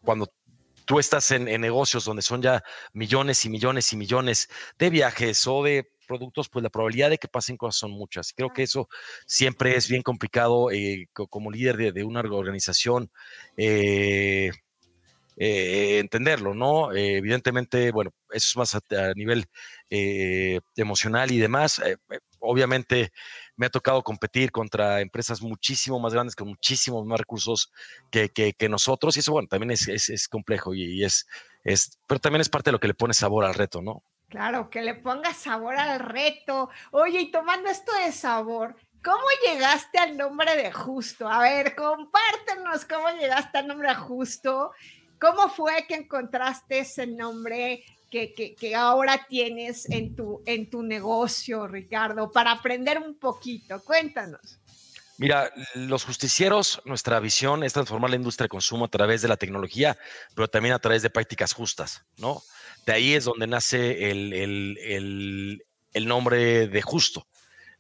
cuando 0.03 0.33
tú 0.85 1.01
estás 1.01 1.31
en, 1.33 1.49
en 1.49 1.61
negocios 1.61 2.05
donde 2.05 2.23
son 2.23 2.41
ya 2.41 2.63
millones 2.93 3.45
y 3.45 3.49
millones 3.49 3.93
y 3.93 3.97
millones 3.97 4.49
de 4.79 4.91
viajes 4.91 5.45
o 5.47 5.65
de 5.65 5.91
productos, 6.11 6.49
pues 6.51 6.63
la 6.65 6.71
probabilidad 6.71 7.11
de 7.11 7.19
que 7.19 7.29
pasen 7.29 7.57
cosas 7.57 7.79
son 7.81 7.93
muchas. 7.93 8.33
Creo 8.35 8.51
que 8.53 8.63
eso 8.65 8.89
siempre 9.27 9.77
es 9.77 9.89
bien 9.89 10.03
complicado 10.03 10.71
eh, 10.73 11.07
co- 11.13 11.29
como 11.29 11.51
líder 11.51 11.77
de, 11.77 11.93
de 11.93 12.05
una 12.05 12.21
organización. 12.21 13.11
eh, 13.57 14.51
eh, 15.37 15.99
entenderlo, 16.01 16.55
¿no? 16.55 16.93
Eh, 16.93 17.17
evidentemente, 17.19 17.93
bueno, 17.93 18.13
eso 18.31 18.49
es 18.51 18.57
más 18.57 18.75
a, 18.75 18.81
a 19.11 19.15
nivel 19.15 19.47
eh, 19.89 20.61
emocional 20.77 21.31
y 21.33 21.39
demás. 21.39 21.81
Obviamente 22.41 23.13
me 23.57 23.67
ha 23.67 23.71
tocado 23.71 24.03
competir 24.03 24.51
contra 24.53 25.01
empresas 25.01 25.41
muchísimo 25.43 25.99
más 26.01 26.13
grandes, 26.13 26.37
con 26.37 26.49
muchísimos 26.49 27.07
más 27.07 27.19
recursos 27.21 27.71
que, 28.11 28.29
que, 28.31 28.53
que 28.55 28.69
nosotros, 28.69 29.17
y 29.17 29.21
eso, 29.21 29.33
bueno, 29.33 29.49
también 29.49 29.71
es, 29.73 29.89
es, 29.89 30.11
es 30.11 30.29
complejo 30.29 30.75
y, 30.75 30.85
y, 31.01 31.05
es, 31.05 31.27
es, 31.65 31.99
pero 32.07 32.21
también 32.21 32.41
es 32.43 32.49
parte 32.49 32.71
de 32.71 32.73
lo 32.73 32.81
que 32.81 32.89
le 32.89 32.95
pone 32.95 33.15
sabor 33.15 33.45
al 33.45 33.55
reto, 33.55 33.83
¿no? 33.83 34.03
Claro, 34.31 34.71
que 34.71 34.81
le 34.81 34.95
ponga 34.95 35.35
sabor 35.35 35.77
al 35.77 35.99
reto. 35.99 36.71
Oye, 36.93 37.21
y 37.21 37.31
tomando 37.33 37.69
esto 37.69 37.91
de 38.05 38.13
sabor, 38.13 38.77
¿cómo 39.03 39.25
llegaste 39.45 39.99
al 39.99 40.17
nombre 40.17 40.55
de 40.57 40.71
Justo? 40.71 41.29
A 41.29 41.41
ver, 41.41 41.75
compártenos 41.75 42.85
cómo 42.85 43.11
llegaste 43.11 43.59
al 43.59 43.67
nombre 43.67 43.89
de 43.89 43.97
Justo. 43.97 44.71
¿Cómo 45.21 45.49
fue 45.49 45.85
que 45.89 45.97
encontraste 45.97 46.79
ese 46.79 47.09
nombre 47.09 47.85
que, 48.09 48.33
que, 48.33 48.55
que, 48.55 48.77
ahora 48.77 49.27
tienes 49.29 49.91
en 49.91 50.15
tu, 50.15 50.43
en 50.47 50.71
tu 50.71 50.85
negocio, 50.85 51.67
Ricardo, 51.67 52.31
para 52.31 52.53
aprender 52.53 52.99
un 52.99 53.19
poquito? 53.19 53.83
Cuéntanos. 53.83 54.60
Mira, 55.21 55.53
los 55.75 56.05
justicieros, 56.05 56.81
nuestra 56.87 57.21
visión 57.21 57.63
es 57.63 57.75
transformar 57.75 58.09
la 58.09 58.17
industria 58.17 58.47
de 58.47 58.49
consumo 58.49 58.87
a 58.87 58.89
través 58.89 59.21
de 59.21 59.29
la 59.29 59.37
tecnología, 59.37 59.99
pero 60.35 60.49
también 60.49 60.75
a 60.75 60.79
través 60.79 61.03
de 61.03 61.11
prácticas 61.11 61.53
justas, 61.53 62.07
¿no? 62.17 62.43
De 62.87 62.95
ahí 62.95 63.13
es 63.13 63.25
donde 63.27 63.47
nace 63.47 64.11
el, 64.11 64.33
el, 64.33 65.63
el, 65.93 66.09
nombre 66.09 66.69
de 66.69 66.81
justo. 66.81 67.27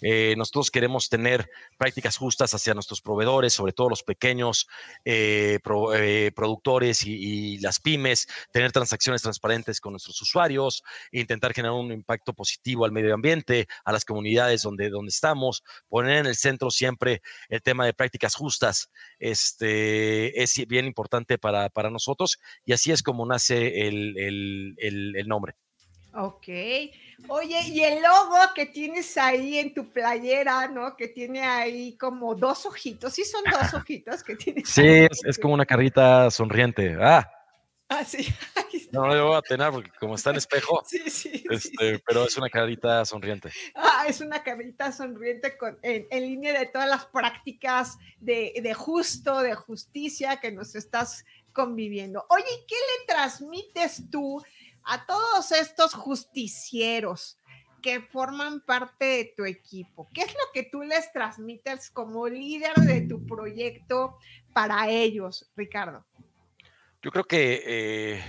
Eh, 0.01 0.35
nosotros 0.37 0.71
queremos 0.71 1.09
tener 1.09 1.49
prácticas 1.77 2.17
justas 2.17 2.55
hacia 2.55 2.75
nuestros 2.75 3.01
proveedores, 3.01 3.53
sobre 3.53 3.73
todo 3.73 3.89
los 3.89 4.03
pequeños 4.03 4.67
eh, 5.05 5.59
eh, 5.95 6.33
productores 6.35 7.05
y, 7.05 7.15
y, 7.15 7.59
las 7.59 7.81
pymes, 7.81 8.27
tener 8.53 8.73
transacciones 8.73 9.23
transparentes 9.23 9.81
con 9.81 9.93
nuestros 9.93 10.21
usuarios, 10.23 10.83
intentar 11.13 11.53
generar 11.53 11.75
un 11.75 11.93
impacto 11.93 12.33
positivo 12.33 12.85
al 12.85 12.93
medio 12.93 13.15
ambiente, 13.15 13.67
a 13.85 13.93
las 13.93 14.05
comunidades 14.05 14.63
donde, 14.63 14.91
donde 14.91 15.11
estamos, 15.11 15.63
poner 15.89 16.19
en 16.19 16.27
el 16.27 16.37
centro 16.37 16.71
siempre 16.71 17.23
el 17.49 17.63
tema 17.63 17.85
de 17.85 17.95
prácticas 17.95 18.35
justas. 18.35 18.91
Este, 19.19 20.43
es 20.43 20.55
bien 20.67 20.87
importante 20.87 21.39
para, 21.39 21.69
para 21.69 21.91
nosotros 21.91 22.39
y 22.65 22.73
así 22.73 22.93
es 22.93 23.03
como 23.03 23.27
nace 23.27 23.87
el, 23.87 24.17
el, 24.19 24.75
el, 24.79 25.17
el 25.17 25.29
nombre. 25.29 25.55
Ok. 26.15 26.49
Oye, 27.29 27.61
y 27.69 27.83
el 27.83 28.03
logo 28.03 28.37
que 28.55 28.67
tienes 28.67 29.17
ahí 29.17 29.59
en 29.59 29.73
tu 29.75 29.91
playera, 29.93 30.69
¿no? 30.69 30.97
Que 30.97 31.09
tiene 31.09 31.43
ahí 31.43 31.97
como 31.97 32.35
dos 32.35 32.67
ojitos. 32.67 33.15
Sí, 33.15 33.25
son 33.25 33.43
dos 33.45 33.75
ojitos 33.75 34.23
que 34.23 34.37
tienes. 34.37 34.69
Sí, 34.69 34.87
es, 34.87 35.21
es, 35.25 35.39
como 35.39 35.55
una 35.55 35.67
carita 35.67 36.31
sonriente. 36.31 36.97
Ah. 37.01 37.31
Ah, 37.89 38.05
sí. 38.05 38.27
No, 38.93 39.07
no 39.07 39.15
lo 39.15 39.27
voy 39.29 39.37
a 39.37 39.43
tener 39.43 39.71
porque 39.71 39.91
como 40.01 40.17
está 40.17 40.31
en 40.31 40.37
espejo. 40.37 40.83
Sí, 40.85 40.99
sí, 41.11 41.45
este, 41.49 41.97
sí. 41.97 42.03
Pero 42.05 42.25
es 42.25 42.37
una 42.37 42.49
carita 42.49 43.05
sonriente. 43.05 43.51
Ah, 43.75 44.05
es 44.09 44.21
una 44.21 44.43
carita 44.43 44.91
sonriente 44.91 45.57
con, 45.57 45.79
en, 45.83 46.07
en, 46.11 46.23
línea 46.23 46.59
de 46.59 46.67
todas 46.67 46.89
las 46.89 47.07
prácticas 47.07 47.99
de, 48.19 48.53
de 48.61 48.75
justo, 48.75 49.43
de 49.43 49.55
justicia 49.55 50.41
que 50.41 50.51
nos 50.51 50.75
estás 50.75 51.25
conviviendo. 51.53 52.27
Oye, 52.31 52.65
¿qué 52.67 52.75
le 52.75 53.15
transmites 53.15 54.11
tú? 54.11 54.43
A 54.85 55.07
todos 55.07 55.53
estos 55.53 55.95
justicieros 55.95 57.39
que 57.83 58.01
forman 58.01 58.61
parte 58.61 59.05
de 59.05 59.35
tu 59.37 59.45
equipo? 59.45 60.09
¿Qué 60.13 60.23
es 60.23 60.33
lo 60.33 60.53
que 60.53 60.65
tú 60.65 60.83
les 60.83 61.13
transmites 61.13 61.91
como 61.91 62.29
líder 62.29 62.75
de 62.75 63.03
tu 63.03 63.25
proyecto 63.27 64.19
para 64.53 64.89
ellos, 64.89 65.51
Ricardo? 65.57 66.05
Yo 67.03 67.11
creo 67.11 67.25
que 67.25 67.63
eh, 67.67 68.25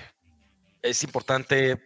es 0.82 1.04
importante 1.04 1.82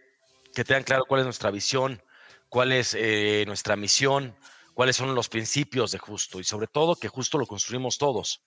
que 0.54 0.64
tengan 0.64 0.84
claro 0.84 1.04
cuál 1.06 1.20
es 1.20 1.26
nuestra 1.26 1.50
visión, 1.50 2.02
cuál 2.48 2.72
es 2.72 2.94
eh, 2.94 3.44
nuestra 3.46 3.76
misión, 3.76 4.36
cuáles 4.74 4.96
son 4.96 5.14
los 5.14 5.28
principios 5.28 5.90
de 5.90 5.98
justo 5.98 6.38
y 6.38 6.44
sobre 6.44 6.66
todo 6.66 6.96
que 6.96 7.08
justo 7.08 7.38
lo 7.38 7.46
construimos 7.46 7.98
todos. 7.98 8.42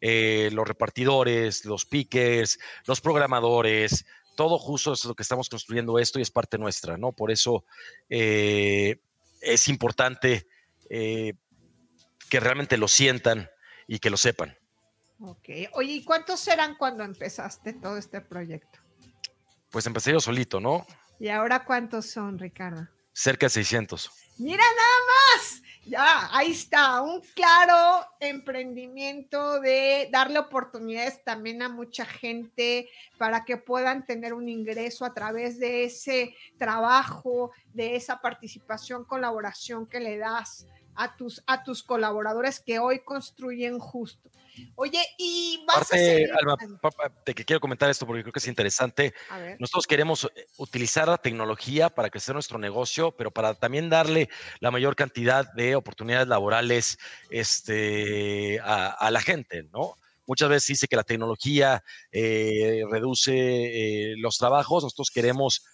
Eh, 0.00 0.50
los 0.52 0.66
repartidores, 0.66 1.64
los 1.64 1.84
pickers, 1.84 2.58
los 2.86 3.00
programadores, 3.00 4.04
todo 4.34 4.58
justo 4.58 4.92
es 4.92 5.04
lo 5.04 5.14
que 5.14 5.22
estamos 5.22 5.48
construyendo 5.48 5.98
esto 5.98 6.18
y 6.18 6.22
es 6.22 6.30
parte 6.30 6.58
nuestra, 6.58 6.96
¿no? 6.96 7.12
Por 7.12 7.30
eso 7.30 7.64
eh, 8.08 8.98
es 9.40 9.68
importante 9.68 10.46
eh, 10.88 11.34
que 12.28 12.40
realmente 12.40 12.76
lo 12.76 12.88
sientan 12.88 13.50
y 13.86 13.98
que 13.98 14.10
lo 14.10 14.16
sepan. 14.16 14.56
Ok. 15.20 15.48
Oye, 15.72 15.92
¿y 15.92 16.04
cuántos 16.04 16.46
eran 16.48 16.76
cuando 16.76 17.04
empezaste 17.04 17.74
todo 17.74 17.98
este 17.98 18.20
proyecto? 18.20 18.78
Pues 19.70 19.86
empecé 19.86 20.12
yo 20.12 20.20
solito, 20.20 20.60
¿no? 20.60 20.86
¿Y 21.18 21.28
ahora 21.28 21.64
cuántos 21.64 22.06
son, 22.06 22.38
Ricardo? 22.38 22.88
Cerca 23.12 23.46
de 23.46 23.50
600. 23.50 24.10
Mira 24.38 24.64
nada 24.64 25.36
más. 25.36 25.62
Ya, 25.90 26.28
ahí 26.30 26.52
está, 26.52 27.02
un 27.02 27.20
claro 27.34 28.06
emprendimiento 28.20 29.58
de 29.58 30.08
darle 30.12 30.38
oportunidades 30.38 31.24
también 31.24 31.62
a 31.62 31.68
mucha 31.68 32.04
gente 32.04 32.88
para 33.18 33.44
que 33.44 33.56
puedan 33.56 34.06
tener 34.06 34.32
un 34.32 34.48
ingreso 34.48 35.04
a 35.04 35.12
través 35.12 35.58
de 35.58 35.82
ese 35.82 36.36
trabajo, 36.58 37.50
de 37.74 37.96
esa 37.96 38.20
participación, 38.20 39.04
colaboración 39.04 39.84
que 39.84 39.98
le 39.98 40.16
das 40.16 40.64
a 41.02 41.16
tus, 41.16 41.42
a 41.46 41.64
tus 41.64 41.82
colaboradores 41.82 42.60
que 42.60 42.78
hoy 42.78 43.00
construyen 43.02 43.78
justo. 43.78 44.30
Oye, 44.74 45.02
y 45.16 45.64
vas 45.66 45.88
Parte, 45.88 45.96
a 45.96 45.98
seguir- 45.98 46.78
de 47.24 47.34
que 47.34 47.44
quiero 47.46 47.60
comentar 47.60 47.88
esto 47.88 48.06
porque 48.06 48.20
creo 48.22 48.32
que 48.34 48.38
es 48.40 48.48
interesante. 48.48 49.14
Nosotros 49.58 49.86
queremos 49.86 50.24
eh, 50.24 50.46
utilizar 50.58 51.08
la 51.08 51.16
tecnología 51.16 51.88
para 51.88 52.10
crecer 52.10 52.34
nuestro 52.34 52.58
negocio, 52.58 53.12
pero 53.12 53.30
para 53.30 53.54
también 53.54 53.88
darle 53.88 54.28
la 54.58 54.70
mayor 54.70 54.94
cantidad 54.94 55.50
de 55.54 55.74
oportunidades 55.76 56.28
laborales 56.28 56.98
este, 57.30 58.60
a, 58.60 58.88
a 58.88 59.10
la 59.10 59.22
gente, 59.22 59.62
¿no? 59.72 59.94
Muchas 60.26 60.48
veces 60.48 60.68
dice 60.68 60.86
que 60.86 60.94
la 60.96 61.02
tecnología 61.02 61.82
eh, 62.12 62.82
reduce 62.90 63.32
eh, 63.32 64.14
los 64.18 64.36
trabajos, 64.38 64.84
nosotros 64.84 65.10
queremos 65.10 65.64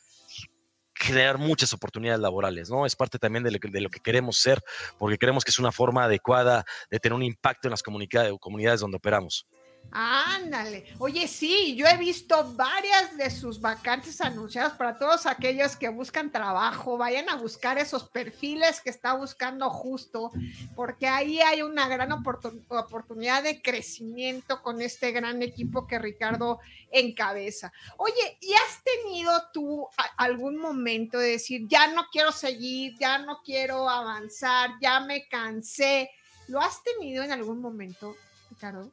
crear 0.98 1.38
muchas 1.38 1.72
oportunidades 1.72 2.20
laborales, 2.20 2.70
¿no? 2.70 2.86
Es 2.86 2.96
parte 2.96 3.18
también 3.18 3.44
de 3.44 3.50
lo, 3.50 3.90
que, 3.90 4.00
queremos 4.00 4.38
ser, 4.38 4.62
porque 4.98 5.18
creemos 5.18 5.44
que 5.44 5.50
es 5.50 5.58
una 5.58 5.72
forma 5.72 6.04
adecuada 6.04 6.64
de 6.90 6.98
tener 6.98 7.14
un 7.14 7.22
impacto 7.22 7.68
en 7.68 7.72
las 7.72 7.82
comunidades 7.82 8.80
donde 8.80 8.96
operamos. 8.96 9.46
Ándale. 9.90 10.84
Oye, 10.98 11.26
sí, 11.26 11.74
yo 11.74 11.86
he 11.86 11.96
visto 11.96 12.52
varias 12.54 13.16
de 13.16 13.30
sus 13.30 13.60
vacantes 13.60 14.20
anunciadas 14.20 14.74
para 14.74 14.98
todos 14.98 15.24
aquellos 15.24 15.74
que 15.76 15.88
buscan 15.88 16.30
trabajo. 16.30 16.98
Vayan 16.98 17.30
a 17.30 17.36
buscar 17.36 17.78
esos 17.78 18.08
perfiles 18.08 18.80
que 18.82 18.90
está 18.90 19.14
buscando 19.14 19.70
justo, 19.70 20.32
porque 20.74 21.08
ahí 21.08 21.40
hay 21.40 21.62
una 21.62 21.88
gran 21.88 22.10
oportun- 22.10 22.62
oportunidad 22.68 23.42
de 23.42 23.62
crecimiento 23.62 24.62
con 24.62 24.82
este 24.82 25.12
gran 25.12 25.42
equipo 25.42 25.86
que 25.86 25.98
Ricardo 25.98 26.60
encabeza. 26.90 27.72
Oye, 27.96 28.36
¿y 28.40 28.52
has 28.52 28.82
tenido 28.84 29.44
tú 29.52 29.88
algún 30.18 30.58
momento 30.58 31.18
de 31.18 31.30
decir, 31.30 31.66
ya 31.68 31.86
no 31.88 32.06
quiero 32.12 32.32
seguir, 32.32 32.94
ya 32.98 33.18
no 33.18 33.40
quiero 33.42 33.88
avanzar, 33.88 34.70
ya 34.80 35.00
me 35.00 35.26
cansé? 35.26 36.10
¿Lo 36.48 36.60
has 36.60 36.82
tenido 36.82 37.24
en 37.24 37.32
algún 37.32 37.60
momento, 37.60 38.14
Ricardo? 38.50 38.90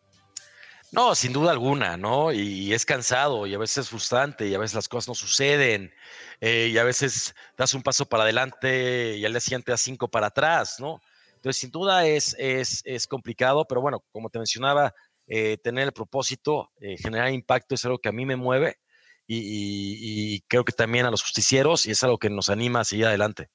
No, 0.94 1.16
sin 1.16 1.34
duda 1.34 1.50
alguna, 1.52 1.98
¿no? 1.98 2.32
Y, 2.32 2.72
es 2.72 2.86
cansado 2.86 3.48
y 3.48 3.56
a 3.56 3.58
veces 3.58 3.80
es 3.80 3.90
frustrante 3.90 4.48
y 4.48 4.54
a 4.54 4.60
veces 4.60 4.76
las 4.76 4.88
cosas 4.88 5.08
no 5.08 5.16
suceden 5.16 5.92
eh, 6.40 6.70
y 6.72 6.78
a 6.78 6.84
veces 6.84 7.34
das 7.58 7.74
un 7.74 7.82
paso 7.82 8.06
para 8.06 8.24
adelante 8.24 9.18
y 9.18 9.26
al 9.26 9.32
día 9.34 9.40
siguiente 9.40 9.72
das 9.72 9.82
cinco 9.82 10.08
para 10.08 10.28
atrás, 10.28 10.80
¿no? 10.80 11.02
Entonces, 11.34 11.60
sin 11.60 11.72
duda 11.72 12.06
es, 12.06 12.36
es, 12.38 12.84
es 12.86 13.08
complicado, 13.08 13.66
pero 13.68 13.82
bueno, 13.82 14.06
como 14.12 14.30
te 14.30 14.38
mencionaba, 14.38 14.94
eh, 15.26 15.58
tener 15.64 15.86
el 15.86 15.94
propósito, 15.94 16.70
eh, 16.80 16.96
generar 16.98 17.32
impacto 17.34 17.74
es 17.74 17.84
algo 17.86 17.98
que 17.98 18.10
a 18.10 18.14
mí 18.14 18.28
me 18.28 18.36
mueve 18.36 18.78
y, 19.26 20.36
y- 20.36 20.42
creo 20.48 20.64
que 20.64 20.74
también 20.74 21.08
a 21.08 21.12
los 21.12 21.24
justicieros 21.24 21.88
y 21.88 21.92
es 21.92 22.04
algo 22.04 22.20
que 22.20 22.30
nos 22.30 22.50
anima 22.50 22.82
a 22.82 22.86
seguir 22.86 23.08
adelante. 23.08 23.50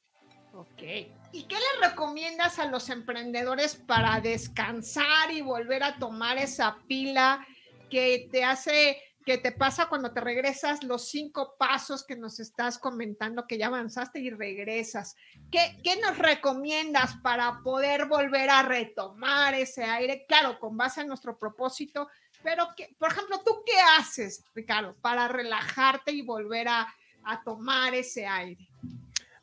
Ok. 0.52 0.82
¿Y 1.30 1.42
qué 1.42 1.56
le 1.56 1.88
recomiendas 1.88 2.58
a 2.58 2.66
los 2.66 2.88
emprendedores 2.88 3.74
para 3.76 4.20
descansar 4.20 5.30
y 5.30 5.42
volver 5.42 5.82
a 5.82 5.98
tomar 5.98 6.38
esa 6.38 6.78
pila 6.86 7.46
que 7.90 8.28
te 8.32 8.44
hace, 8.44 8.98
que 9.26 9.36
te 9.36 9.52
pasa 9.52 9.90
cuando 9.90 10.10
te 10.10 10.22
regresas 10.22 10.82
los 10.84 11.10
cinco 11.10 11.54
pasos 11.58 12.02
que 12.06 12.16
nos 12.16 12.40
estás 12.40 12.78
comentando 12.78 13.46
que 13.46 13.58
ya 13.58 13.66
avanzaste 13.66 14.20
y 14.20 14.30
regresas? 14.30 15.16
¿Qué, 15.50 15.78
qué 15.84 16.00
nos 16.00 16.16
recomiendas 16.16 17.14
para 17.22 17.60
poder 17.62 18.06
volver 18.06 18.48
a 18.48 18.62
retomar 18.62 19.52
ese 19.52 19.84
aire? 19.84 20.24
Claro, 20.26 20.58
con 20.58 20.78
base 20.78 21.02
en 21.02 21.08
nuestro 21.08 21.36
propósito, 21.36 22.08
pero 22.42 22.68
que, 22.74 22.94
por 22.98 23.12
ejemplo, 23.12 23.42
¿tú 23.44 23.62
qué 23.66 23.78
haces, 23.98 24.44
Ricardo, 24.54 24.96
para 25.02 25.28
relajarte 25.28 26.10
y 26.10 26.22
volver 26.22 26.68
a, 26.68 26.88
a 27.24 27.42
tomar 27.42 27.94
ese 27.94 28.26
aire? 28.26 28.66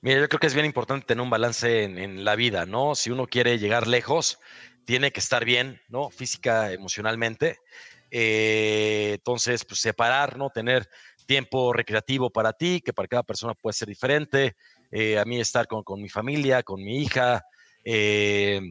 Mira, 0.06 0.20
yo 0.20 0.30
creo 0.30 0.40
que 0.40 0.46
es 0.46 0.54
bien 0.54 0.68
importante 0.68 1.08
tener 1.08 1.24
un 1.24 1.32
balance 1.32 1.84
en, 1.86 2.24
la 2.24 2.36
vida, 2.36 2.68
¿no? 2.68 2.94
Si 2.94 3.10
uno 3.10 3.26
quiere 3.26 3.58
llegar 3.58 3.88
lejos, 3.88 4.38
tiene 4.86 5.10
que 5.10 5.20
estar 5.20 5.44
bien, 5.46 5.82
¿no? 5.90 6.12
Física, 6.12 6.72
emocionalmente. 6.72 7.58
Eh, 8.12 9.14
entonces, 9.16 9.66
pues 9.66 9.80
separar, 9.80 10.38
¿no? 10.38 10.52
Tener 10.52 10.88
tiempo 11.26 11.74
recreativo 11.74 12.30
para 12.30 12.54
ti, 12.54 12.82
que 12.86 12.94
para 12.94 13.08
cada 13.08 13.24
persona 13.24 13.56
puede 13.56 13.74
ser 13.74 13.88
diferente. 13.88 14.56
Eh, 14.92 15.18
a 15.18 15.26
mí 15.26 15.40
estar 15.40 15.66
con, 15.66 15.82
con 15.82 16.00
mi 16.00 16.08
familia, 16.08 16.62
con 16.62 16.84
mi 16.84 17.02
hija, 17.02 17.44
eh, 17.84 18.62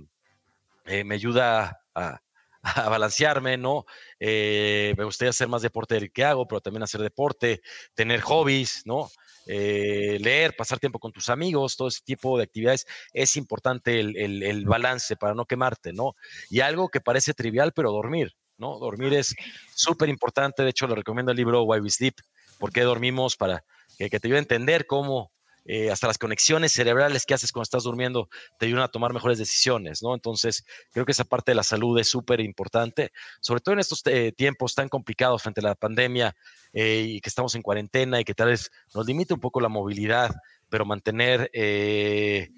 me 0.87 1.14
ayuda 1.16 1.81
a, 1.97 2.20
a 2.64 2.88
balancearme, 2.88 3.57
¿no? 3.57 3.85
Eh, 4.18 4.94
me 4.97 5.05
gustaría 5.05 5.31
hacer 5.31 5.49
más 5.49 5.62
deporte 5.62 5.94
del 5.94 6.11
que 6.11 6.25
hago, 6.25 6.49
pero 6.49 6.61
también 6.61 6.83
hacer 6.83 7.03
deporte, 7.03 7.61
tener 7.94 8.20
hobbies, 8.23 8.83
¿no? 8.87 9.11
Eh, 9.47 10.19
leer, 10.21 10.55
pasar 10.57 10.79
tiempo 10.79 10.99
con 10.99 11.13
tus 11.13 11.29
amigos, 11.29 11.77
todo 11.77 11.89
ese 11.89 12.01
tipo 12.05 12.37
de 12.39 12.45
actividades, 12.45 12.87
es 13.13 13.37
importante 13.37 14.01
el, 14.01 14.17
el- 14.17 14.43
el 14.43 14.65
balance 14.65 15.17
para 15.17 15.35
no 15.35 15.45
quemarte, 15.45 15.93
¿no? 15.93 16.15
Y 16.51 16.61
algo 16.61 16.89
que 16.89 17.01
parece 17.01 17.35
trivial, 17.35 17.73
pero 17.75 17.93
dormir, 17.93 18.33
¿no? 18.57 18.79
Dormir 18.79 19.13
es 19.15 19.35
súper 19.75 20.09
importante, 20.09 20.63
de 20.63 20.71
hecho 20.71 20.87
le 20.87 20.95
recomiendo 20.95 21.31
el 21.33 21.37
libro 21.37 21.63
Why 21.65 21.81
We 21.81 21.91
Sleep, 21.91 22.15
¿por 22.59 22.73
qué 22.73 22.83
dormimos? 22.83 23.37
Para 23.37 23.65
que, 23.99 24.09
que 24.09 24.19
te 24.21 24.29
ayude 24.29 24.39
a 24.39 24.43
entender 24.43 24.87
cómo 24.87 25.31
eh, 25.66 25.90
hasta 25.90 26.07
las 26.07 26.18
conexiones 26.18 26.72
cerebrales 26.72 27.24
que 27.24 27.33
haces 27.33 27.50
cuando 27.50 27.64
estás 27.64 27.85
durmiendo 27.85 28.29
te 28.59 28.66
ayudan 28.66 28.83
a 28.83 28.88
tomar 28.88 29.14
mejores 29.14 29.38
decisiones, 29.38 30.03
¿no? 30.03 30.14
Entonces, 30.14 30.64
creo 30.92 31.07
que 31.07 31.12
esa 31.12 31.24
parte 31.24 31.53
de 31.53 31.57
la 31.57 31.62
salud 31.62 31.98
es 31.98 32.09
súper 32.09 32.40
importante, 32.40 33.12
sobre 33.40 33.61
todo 33.61 33.72
en 33.72 33.79
estos 33.79 34.03
eh, 34.07 34.33
tiempos 34.37 34.74
tan 34.74 34.88
complicados 34.88 35.42
frente 35.42 35.61
a 35.61 35.64
la 35.64 35.74
pandemia 35.74 36.37
eh, 36.72 37.07
y 37.09 37.20
que 37.20 37.29
estamos 37.29 37.55
en 37.55 37.62
cuarentena 37.62 38.20
y 38.20 38.24
que 38.24 38.35
tal 38.35 38.48
vez 38.48 38.70
nos 38.94 39.07
limite 39.07 39.33
un 39.33 39.40
poco 39.40 39.61
la 39.61 39.68
movilidad, 39.70 40.35
pero 40.68 40.85
mantener 40.85 41.50
eh, 41.55 42.50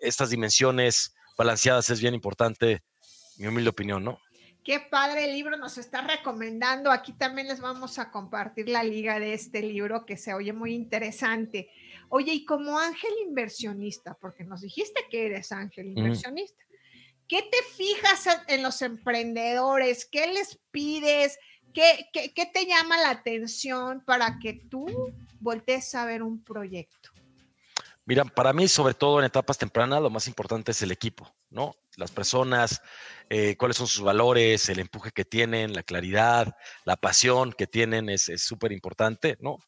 estas 0.00 0.30
dimensiones 0.30 1.14
balanceadas 1.38 1.90
es 1.90 2.00
bien 2.00 2.14
importante, 2.14 2.82
mi 3.36 3.46
humilde 3.46 3.70
opinión, 3.70 4.02
¿no? 4.02 4.18
Qué 4.66 4.80
padre 4.80 5.26
el 5.26 5.32
libro 5.32 5.56
nos 5.56 5.78
está 5.78 6.00
recomendando. 6.00 6.90
Aquí 6.90 7.12
también 7.12 7.46
les 7.46 7.60
vamos 7.60 8.00
a 8.00 8.10
compartir 8.10 8.68
la 8.68 8.82
liga 8.82 9.20
de 9.20 9.32
este 9.32 9.62
libro 9.62 10.04
que 10.04 10.16
se 10.16 10.34
oye 10.34 10.52
muy 10.52 10.74
interesante. 10.74 11.70
Oye, 12.08 12.32
y 12.34 12.44
como 12.44 12.78
ángel 12.78 13.10
inversionista, 13.26 14.16
porque 14.20 14.44
nos 14.44 14.60
dijiste 14.60 15.04
que 15.10 15.26
eres 15.26 15.52
ángel 15.52 15.86
inversionista, 15.88 16.62
¿qué 17.28 17.42
te 17.42 17.58
fijas 17.76 18.26
en- 18.26 18.54
en 18.56 18.62
los 18.62 18.80
emprendedores? 18.82 20.06
¿Qué 20.06 20.26
les 20.28 20.58
pides? 20.70 21.38
¿Qué, 21.74 22.08
qué, 22.12 22.32
qué 22.32 22.46
te 22.46 22.64
llama 22.66 22.96
la 22.98 23.10
atención 23.10 24.02
para 24.06 24.38
que 24.40 24.54
tú 24.70 24.86
voltees 25.40 25.94
a 25.94 26.06
ver 26.06 26.22
un 26.22 26.42
proyecto? 26.42 27.10
Mira, 28.08 28.24
para 28.24 28.52
mí, 28.52 28.68
sobre 28.68 28.94
todo 28.94 29.18
en 29.18 29.24
etapas 29.24 29.58
tempranas, 29.58 30.00
lo 30.00 30.10
más 30.10 30.28
importante 30.28 30.70
es 30.70 30.80
el 30.80 30.92
equipo, 30.92 31.34
¿no? 31.50 31.74
Las 31.96 32.12
personas, 32.12 32.80
eh, 33.28 33.56
cuáles 33.56 33.76
son 33.76 33.88
sus 33.88 34.04
valores, 34.04 34.68
el 34.68 34.78
empuje 34.78 35.10
que 35.10 35.24
tienen, 35.24 35.72
la 35.72 35.82
claridad, 35.82 36.56
la 36.84 36.96
pasión 36.96 37.52
que 37.52 37.66
tienen 37.66 38.08
es 38.08 38.30
súper 38.36 38.70
importante, 38.70 39.36
¿no? 39.40 39.58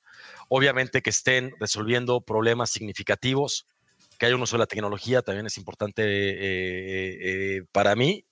Obviamente 0.48 1.02
que 1.02 1.10
estén 1.10 1.52
resolviendo 1.58 2.20
problemas 2.20 2.70
significativos, 2.70 3.66
que 4.20 4.26
haya 4.26 4.36
un 4.36 4.42
uso 4.42 4.56
de 4.56 4.60
la 4.60 4.66
tecnología 4.66 5.22
también 5.22 5.46
es 5.46 5.58
importante 5.58 6.02
eh, 6.04 7.56
eh, 7.56 7.62
para 7.72 7.96
mí 7.96 8.24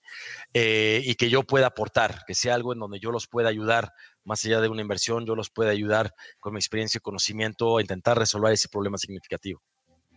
y 0.55 1.15
que 1.17 1.31
yo 1.31 1.43
pueda 1.43 1.67
aportar, 1.67 2.23
que 2.27 2.35
sea 2.35 2.55
algo 2.55 2.73
en 2.73 2.79
donde 2.79 3.01
yo 3.01 3.11
los 3.11 3.27
pueda 3.27 3.49
ayudar, 3.49 3.93
más 4.25 4.45
allá 4.45 4.61
de 4.61 4.69
una 4.69 4.83
inversión, 4.83 5.27
yo 5.27 5.35
los 5.35 5.51
pueda 5.51 5.71
ayudar 5.73 6.15
con 6.39 6.53
mi 6.55 6.59
experiencia 6.59 6.99
y 6.99 7.01
conocimiento 7.01 7.79
a 7.79 7.81
intentar 7.81 8.19
resolver 8.19 8.53
ese 8.53 8.69
problema 8.69 8.99
significativo. 8.99 9.63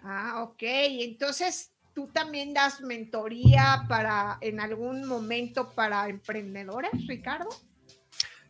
Ah, 0.03 0.43
ok. 0.43 0.61
Entonces, 0.61 1.71
¿tú 1.93 2.07
también 2.07 2.53
das 2.53 2.81
mentoría 2.81 3.85
para 3.87 4.37
en 4.41 4.59
algún 4.59 5.05
momento 5.07 5.71
para 5.71 6.07
emprendedores, 6.09 6.91
Ricardo? 7.07 7.49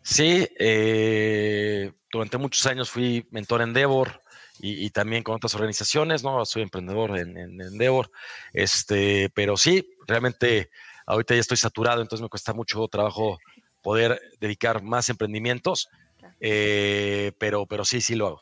Sí, 0.01 0.47
eh, 0.57 1.91
durante 2.11 2.37
muchos 2.37 2.65
años 2.65 2.89
fui 2.89 3.27
mentor 3.31 3.61
en 3.61 3.69
Endeavor 3.69 4.21
y, 4.59 4.85
y 4.85 4.89
también 4.89 5.23
con 5.23 5.35
otras 5.35 5.55
organizaciones, 5.55 6.23
¿no? 6.23 6.45
Soy 6.45 6.63
emprendedor 6.63 7.17
en, 7.17 7.37
en 7.37 7.61
Endeavor, 7.61 8.11
este, 8.53 9.29
pero 9.33 9.57
sí, 9.57 9.87
realmente 10.07 10.69
ahorita 11.05 11.33
ya 11.33 11.41
estoy 11.41 11.57
saturado, 11.57 12.01
entonces 12.01 12.23
me 12.23 12.29
cuesta 12.29 12.53
mucho 12.53 12.87
trabajo 12.87 13.37
poder 13.81 14.21
dedicar 14.39 14.81
más 14.83 15.09
emprendimientos, 15.09 15.89
eh, 16.39 17.31
pero, 17.39 17.65
pero 17.65 17.83
sí, 17.85 18.01
sí 18.01 18.15
lo 18.15 18.27
hago. 18.27 18.41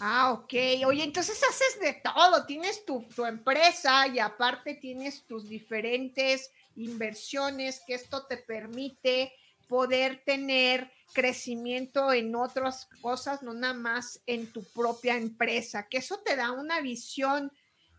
Ah, 0.00 0.32
ok. 0.32 0.52
Oye, 0.86 1.04
entonces 1.04 1.40
haces 1.42 1.80
de 1.80 2.00
todo. 2.02 2.44
Tienes 2.46 2.84
tu, 2.84 3.02
tu, 3.14 3.24
empresa 3.24 4.06
y 4.06 4.18
aparte 4.18 4.74
tienes 4.74 5.24
tus 5.26 5.48
diferentes 5.48 6.50
inversiones 6.76 7.80
que 7.86 7.94
esto 7.94 8.26
te 8.26 8.36
permite 8.36 9.32
poder 9.68 10.22
tener 10.24 10.92
crecimiento 11.12 12.12
en 12.12 12.34
otras 12.36 12.88
cosas, 13.00 13.42
no 13.42 13.54
nada 13.54 13.74
más 13.74 14.20
en 14.26 14.52
tu 14.52 14.62
propia 14.64 15.16
empresa, 15.16 15.88
que 15.88 15.98
eso 15.98 16.18
te 16.18 16.36
da 16.36 16.52
una 16.52 16.80
visión 16.80 17.50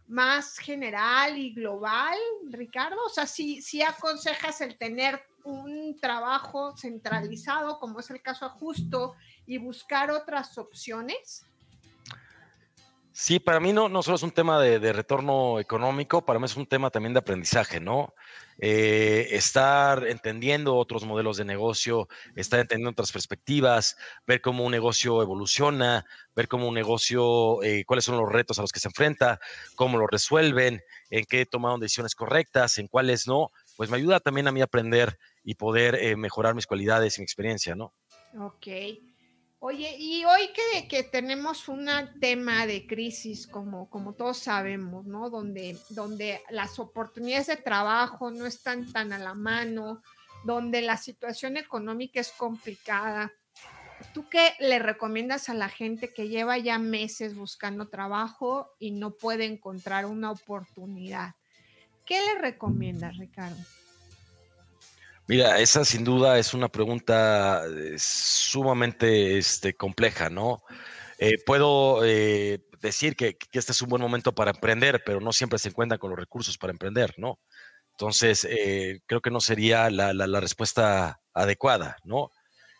más 0.07 0.57
general 0.57 1.37
y 1.37 1.53
global, 1.53 2.17
Ricardo. 2.49 2.97
O 3.05 3.09
sea, 3.09 3.25
si 3.25 3.61
sí 3.61 3.81
aconsejas 3.81 4.61
el 4.61 4.77
tener 4.77 5.21
un 5.43 5.97
trabajo 5.99 6.75
centralizado, 6.77 7.79
como 7.79 7.99
es 7.99 8.09
el 8.09 8.21
caso 8.21 8.49
Justo, 8.49 9.15
y 9.45 9.57
buscar 9.57 10.11
otras 10.11 10.57
opciones. 10.57 11.45
Sí, 13.19 13.39
para 13.39 13.59
mí 13.59 13.73
no, 13.73 13.89
no 13.89 14.03
solo 14.03 14.15
es 14.15 14.21
un 14.21 14.29
tema 14.29 14.61
de, 14.61 14.93
retorno 14.93 15.59
económico, 15.59 16.23
para 16.23 16.37
mí 16.37 16.45
es 16.45 16.55
un 16.55 16.67
tema 16.67 16.91
también 16.91 17.13
de 17.13 17.19
aprendizaje, 17.19 17.79
¿no? 17.79 18.13
Eh, 18.59 19.29
estar 19.31 20.05
entendiendo 20.07 20.75
otros 20.75 21.03
modelos 21.03 21.37
de 21.37 21.43
negocio, 21.43 22.07
estar 22.35 22.59
entendiendo 22.59 22.91
otras 22.91 23.11
perspectivas, 23.11 23.97
ver 24.27 24.39
cómo 24.39 24.63
un 24.63 24.71
negocio 24.71 25.23
evoluciona, 25.23 26.05
ver 26.35 26.47
cómo 26.47 26.67
un 26.67 26.75
negocio, 26.75 27.63
eh, 27.63 27.85
cuáles 27.87 28.05
son 28.05 28.17
los 28.17 28.31
retos 28.31 28.59
a 28.59 28.61
los 28.61 28.71
que 28.71 28.79
se 28.79 28.89
enfrenta, 28.89 29.39
cómo 29.73 29.97
lo 29.97 30.05
resuelven, 30.05 30.83
en 31.09 31.25
qué 31.25 31.47
tomaron 31.47 31.79
decisiones 31.79 32.13
correctas, 32.13 32.77
en 32.77 32.87
cuáles 32.87 33.27
no, 33.27 33.51
pues 33.77 33.89
me 33.89 33.97
ayuda 33.97 34.19
también 34.19 34.47
a 34.47 34.51
mí 34.51 34.61
aprender 34.61 35.17
y 35.43 35.55
poder 35.55 35.95
eh, 35.95 36.15
mejorar 36.15 36.53
mis 36.53 36.67
cualidades 36.67 37.17
y 37.17 37.21
mi 37.21 37.23
experiencia, 37.23 37.73
¿no? 37.73 37.95
Ok. 38.39 38.67
Oye, 39.59 39.95
y 39.97 40.23
hoy 40.23 40.49
que, 40.53 40.87
que, 40.87 41.01
tenemos 41.01 41.67
un 41.67 41.89
tema 42.19 42.67
de 42.67 42.85
crisis, 42.85 43.47
como, 43.47 43.89
como 43.89 44.13
todos 44.13 44.37
sabemos, 44.37 45.05
¿no? 45.07 45.31
Donde, 45.31 45.75
donde 45.89 46.41
las 46.51 46.77
oportunidades 46.77 47.47
de 47.47 47.57
trabajo 47.57 48.29
no 48.29 48.45
están 48.45 48.91
tan 48.91 49.13
a 49.13 49.17
la 49.17 49.33
mano, 49.33 50.03
donde 50.45 50.83
la 50.83 50.95
situación 50.95 51.57
económica 51.57 52.19
es 52.19 52.31
complicada. 52.31 53.33
¿Tú 54.13 54.29
qué 54.29 54.53
le 54.59 54.77
recomiendas 54.77 55.49
a 55.49 55.55
la 55.55 55.69
gente 55.69 56.13
que 56.13 56.29
lleva 56.29 56.59
ya 56.59 56.77
meses 56.77 57.35
buscando 57.35 57.89
trabajo 57.89 58.75
y 58.77 58.91
no 58.91 59.15
puede 59.15 59.45
encontrar 59.45 60.05
una 60.05 60.29
oportunidad? 60.29 61.33
¿Qué 62.05 62.21
le 62.21 62.39
recomiendas, 62.39 63.17
Ricardo? 63.17 63.57
Mira, 65.27 65.59
esa 65.59 65.83
sin 65.83 66.05
duda 66.05 66.39
es 66.39 66.53
una 66.53 66.69
pregunta 66.69 67.63
eh, 67.67 67.95
sumamente 67.97 69.37
este, 69.37 69.75
compleja, 69.75 70.29
¿no? 70.29 70.63
Eh, 71.19 71.33
puedo 71.45 72.05
eh, 72.05 72.61
decir 72.81 73.15
que, 73.17 73.37
este 73.51 73.73
es 73.73 73.81
un 73.81 73.89
buen 73.89 74.01
momento 74.01 74.33
para 74.33 74.51
emprender, 74.51 75.03
pero 75.05 75.19
no 75.19 75.33
siempre 75.33 75.59
se 75.59 75.69
encuentran 75.69 75.99
con 75.99 76.11
los 76.11 76.19
recursos 76.19 76.57
para 76.57 76.71
emprender, 76.71 77.13
¿no? 77.17 77.39
Entonces, 77.91 78.47
creo 79.07 79.21
que 79.21 79.31
no 79.31 79.39
sería 79.39 79.89
la 79.89 80.39
respuesta 80.39 81.19
adecuada, 81.33 81.97
¿no? 82.03 82.29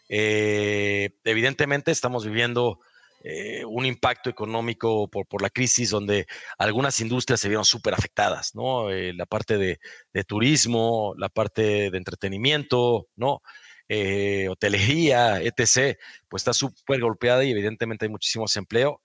evidentemente 0.09 1.91
estamos 1.91 2.23
viviendo 2.23 2.79
eh, 3.23 3.65
un 3.65 3.85
impacto 3.85 4.29
económico 4.29 5.07
por, 5.07 5.25
por, 5.25 5.41
la 5.41 5.49
crisis 5.49 5.89
donde 5.89 6.27
algunas 6.57 6.99
industrias 7.01 7.39
se 7.39 7.47
vieron 7.47 7.65
súper 7.65 7.93
afectadas, 7.93 8.53
¿no? 8.53 8.91
Eh, 8.91 9.13
la 9.13 9.25
parte 9.25 9.57
de, 9.57 9.79
turismo, 10.25 11.13
la 11.17 11.29
parte 11.29 11.89
de 11.89 11.97
entretenimiento, 11.97 13.07
¿no? 13.15 13.41
Eh, 13.89 14.47
hotelería, 14.49 15.41
etc., 15.41 15.97
pues 16.29 16.41
está 16.41 16.53
súper 16.53 17.01
golpeada 17.01 17.43
y 17.43 17.51
evidentemente 17.51 18.05
hay 18.05 18.09
muchísimo 18.09 18.45
desempleo. 18.45 19.01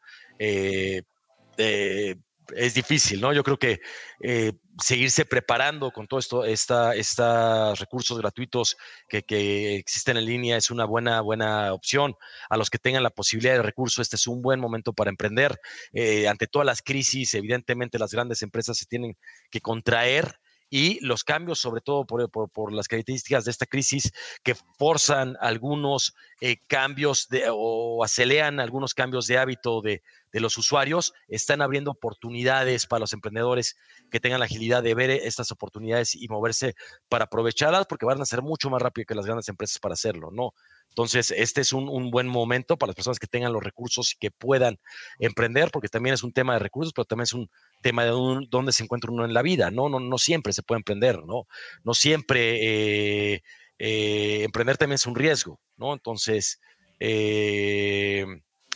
Es 2.55 2.75
difícil, 2.75 3.21
¿no? 3.21 3.33
Yo 3.33 3.43
creo 3.43 3.59
que 3.59 3.81
eh, 4.21 4.53
seguirse 4.79 5.25
preparando 5.25 5.91
con 5.91 6.07
todo 6.07 6.21
esto, 6.21 6.45
esta, 6.45 7.75
recursos 7.75 8.19
gratuitos 8.19 8.77
que, 9.09 9.23
que, 9.23 9.77
existen 9.77 10.17
en 10.17 10.27
línea 10.27 10.57
es 10.57 10.71
una 10.71 10.85
buena, 10.85 11.21
buena 11.21 11.73
opción. 11.73 12.15
A 12.51 12.57
los 12.57 12.69
que 12.69 12.79
tengan 12.79 13.03
la 13.03 13.11
posibilidad 13.11 13.55
de 13.55 13.63
recursos, 13.63 14.03
este 14.03 14.17
es 14.17 14.27
un 14.27 14.43
buen 14.43 14.61
momento 14.61 14.93
para 14.93 15.11
emprender. 15.11 15.59
Eh, 15.93 16.29
ante 16.29 16.47
todas 16.47 16.67
las 16.67 16.83
crisis, 16.83 17.35
evidentemente 17.35 17.99
las 17.99 18.13
grandes 18.13 18.43
empresas 18.43 18.77
se 18.77 18.87
tienen 18.87 19.17
que 19.51 19.61
contraer 19.61 20.41
y 20.73 20.99
los 21.05 21.23
cambios, 21.23 21.59
sobre 21.59 21.83
todo 21.83 22.07
por, 22.07 22.31
por, 22.31 22.73
las 22.73 22.89
características 22.89 23.45
de 23.45 23.51
esta 23.51 23.67
crisis, 23.67 24.11
que 24.43 24.55
forzan 24.79 25.37
algunos 25.39 26.15
eh, 26.41 26.63
cambios 26.67 27.29
de, 27.29 27.45
o 27.51 28.03
aceleran 28.03 28.59
algunos 28.59 28.95
cambios 28.95 29.27
de 29.27 29.37
hábito 29.37 29.83
de, 29.83 30.03
de, 30.33 30.41
los 30.41 30.57
usuarios, 30.57 31.13
están 31.29 31.61
abriendo 31.61 31.91
oportunidades 31.91 32.87
para 32.87 33.01
los 33.01 33.13
emprendedores 33.13 33.77
que 34.11 34.19
tengan 34.19 34.41
la 34.41 34.47
agilidad 34.47 34.83
de 34.83 34.95
ver 34.95 35.11
estas 35.11 35.53
oportunidades 35.53 36.15
y 36.15 36.27
moverse 36.29 36.75
para 37.11 37.27
aprovecharlas, 37.27 37.85
porque 37.85 38.07
van 38.07 38.23
a 38.23 38.25
ser 38.25 38.41
mucho 38.41 38.71
más 38.71 38.81
rápido 38.81 39.05
que 39.05 39.15
las 39.15 39.27
grandes 39.27 39.51
empresas 39.51 39.79
para 39.79 39.93
hacerlo, 39.93 40.31
¿no? 40.31 40.55
Entonces, 40.89 41.33
este 41.37 41.61
es 41.61 41.75
un, 41.75 41.87
un, 41.91 42.11
buen 42.11 42.29
momento 42.29 42.79
para 42.79 42.89
las 42.89 42.97
personas 42.97 43.19
que 43.19 43.27
tengan 43.27 43.53
los 43.53 43.63
recursos 43.63 44.13
y 44.13 44.19
que 44.19 44.31
puedan 44.31 44.79
emprender, 45.19 45.71
porque 45.71 45.89
también 45.89 46.15
es 46.15 46.23
un 46.23 46.33
tema 46.33 46.55
de 46.55 46.61
recursos, 46.61 46.95
pero 46.95 47.05
también 47.05 47.25
es 47.25 47.33
un 47.35 47.51
tema 47.83 48.05
de 48.05 48.15
un, 48.15 48.49
dónde 48.49 48.73
se 48.73 48.83
encuentra 48.83 49.11
uno 49.11 49.25
en 49.25 49.35
la 49.35 49.43
vida, 49.43 49.71
¿no? 49.71 49.89
No, 49.89 50.01
no 50.01 50.19
siempre 50.19 50.53
se 50.53 50.63
puede 50.63 50.79
emprender, 50.79 51.19
¿no? 51.25 51.47
No 51.85 51.95
siempre 51.95 53.35
eh, 53.35 53.43
eh, 53.79 54.43
emprender 54.45 54.79
también 54.79 54.95
es 54.95 55.07
un 55.07 55.15
riesgo, 55.15 55.61
¿no? 55.77 55.93
Entonces, 55.93 56.61
eh, 57.01 58.25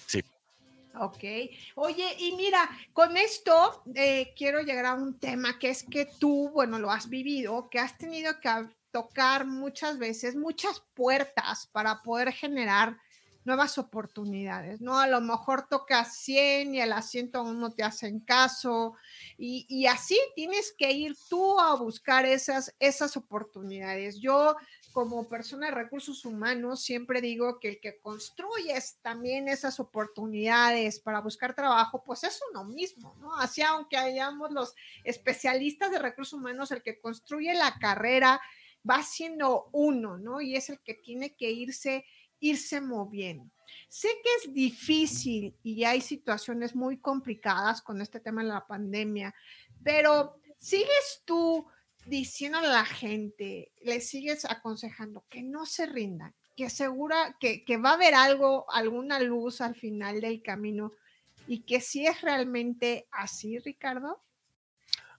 sí. 0.07 0.23
Ok. 0.99 1.25
Oye, 1.77 2.16
y 2.19 2.33
mira, 2.37 2.69
con 2.92 3.16
esto 3.16 3.83
quiero 4.37 4.61
llegar 4.61 4.87
a 4.87 4.95
un 4.95 5.19
tema 5.19 5.59
que 5.59 5.71
es 5.71 5.85
que 5.85 6.09
tú, 6.19 6.51
bueno, 6.53 6.79
lo 6.79 6.90
has 6.90 7.09
vivido, 7.09 7.69
que 7.71 7.79
has 7.79 7.97
tenido 7.97 8.40
que 8.40 8.51
tocar 8.90 9.47
muchas 9.47 9.99
veces, 9.99 10.37
muchas 10.37 10.83
puertas 10.95 11.69
para 11.71 12.03
poder 12.03 12.33
generar 12.33 12.99
nuevas 13.46 13.78
oportunidades, 13.78 14.80
¿no? 14.80 14.98
A 14.98 15.06
lo 15.06 15.20
mejor 15.20 15.68
tocas 15.68 16.16
100 16.16 16.74
y 16.74 16.80
a 16.80 16.87
las 16.87 17.09
101 17.11 17.72
te 17.72 17.82
hacen 17.82 18.20
caso 18.20 18.94
y, 19.38 19.66
y, 19.68 19.87
así 19.87 20.18
tienes 20.35 20.74
que 20.76 20.90
ir 20.92 21.16
tú 21.28 21.59
a 21.61 21.74
buscar 21.76 22.26
esas, 22.26 22.74
esas 22.78 23.16
oportunidades. 23.16 24.18
Yo 24.18 24.56
como 24.96 25.28
persona 25.28 25.66
de 25.66 25.74
recursos 25.74 26.24
humanos 26.24 26.82
siempre 26.82 27.20
digo 27.20 27.61
que 27.61 27.68
el 27.68 27.80
que 27.80 27.98
construye 28.00 28.74
también 29.02 29.46
esas 29.46 29.78
oportunidades 29.78 31.00
para 31.00 31.20
buscar 31.20 31.54
trabajo, 31.54 32.02
pues 32.02 32.24
es 32.24 32.40
uno 32.50 32.64
mismo, 32.64 33.14
¿no? 33.20 33.37
Así 33.37 33.61
aunque 33.61 33.98
hayamos 33.98 34.52
los 34.52 34.74
especialistas 35.04 35.90
de 35.90 35.98
recursos 35.98 36.38
humanos, 36.38 36.70
el 36.70 36.82
que 36.82 36.98
construye 36.98 37.52
la 37.52 37.78
carrera 37.78 38.40
va 38.88 39.02
siendo 39.02 39.68
uno, 39.72 40.16
¿no? 40.16 40.40
Y 40.40 40.56
es 40.56 40.70
el 40.70 40.80
que 40.80 40.94
tiene 40.94 41.37
que 41.37 41.50
irse 41.50 42.06
irse 42.40 42.81
moviendo. 42.81 43.51
Sé 43.88 44.09
que 44.22 44.31
es 44.42 44.55
difícil 44.55 45.55
y 45.62 45.85
hay 45.85 46.01
situaciones 46.01 46.75
muy 46.75 46.99
complicadas 46.99 47.83
con 47.83 48.01
este 48.01 48.20
tema 48.20 48.42
de 48.42 48.49
la 48.49 48.66
pandemia, 48.66 49.35
pero 49.83 50.40
sigues 50.59 51.22
tú 51.25 51.66
diciéndole 52.07 52.68
a 52.68 52.70
la 52.70 52.85
gente, 52.85 53.72
le 53.83 54.01
sigues 54.01 54.44
aconsejando 54.44 55.25
que 55.29 55.42
no 55.42 55.66
se 55.66 55.87
rindan, 55.87 56.35
que 56.57 56.66
asegura 56.66 57.37
que, 57.40 57.64
que 57.64 57.77
va 57.77 57.90
a 57.90 57.94
haber 57.94 58.14
algo, 58.14 58.64
alguna 58.70 59.20
luz 59.20 59.61
al 59.61 59.75
final 59.75 60.20
del 60.20 60.42
camino 60.42 60.92
y 61.46 61.61
que 61.61 61.81
si 61.81 62.07
es 62.07 62.20
realmente 62.22 63.09
así, 63.11 63.59
Ricardo. 63.59 64.22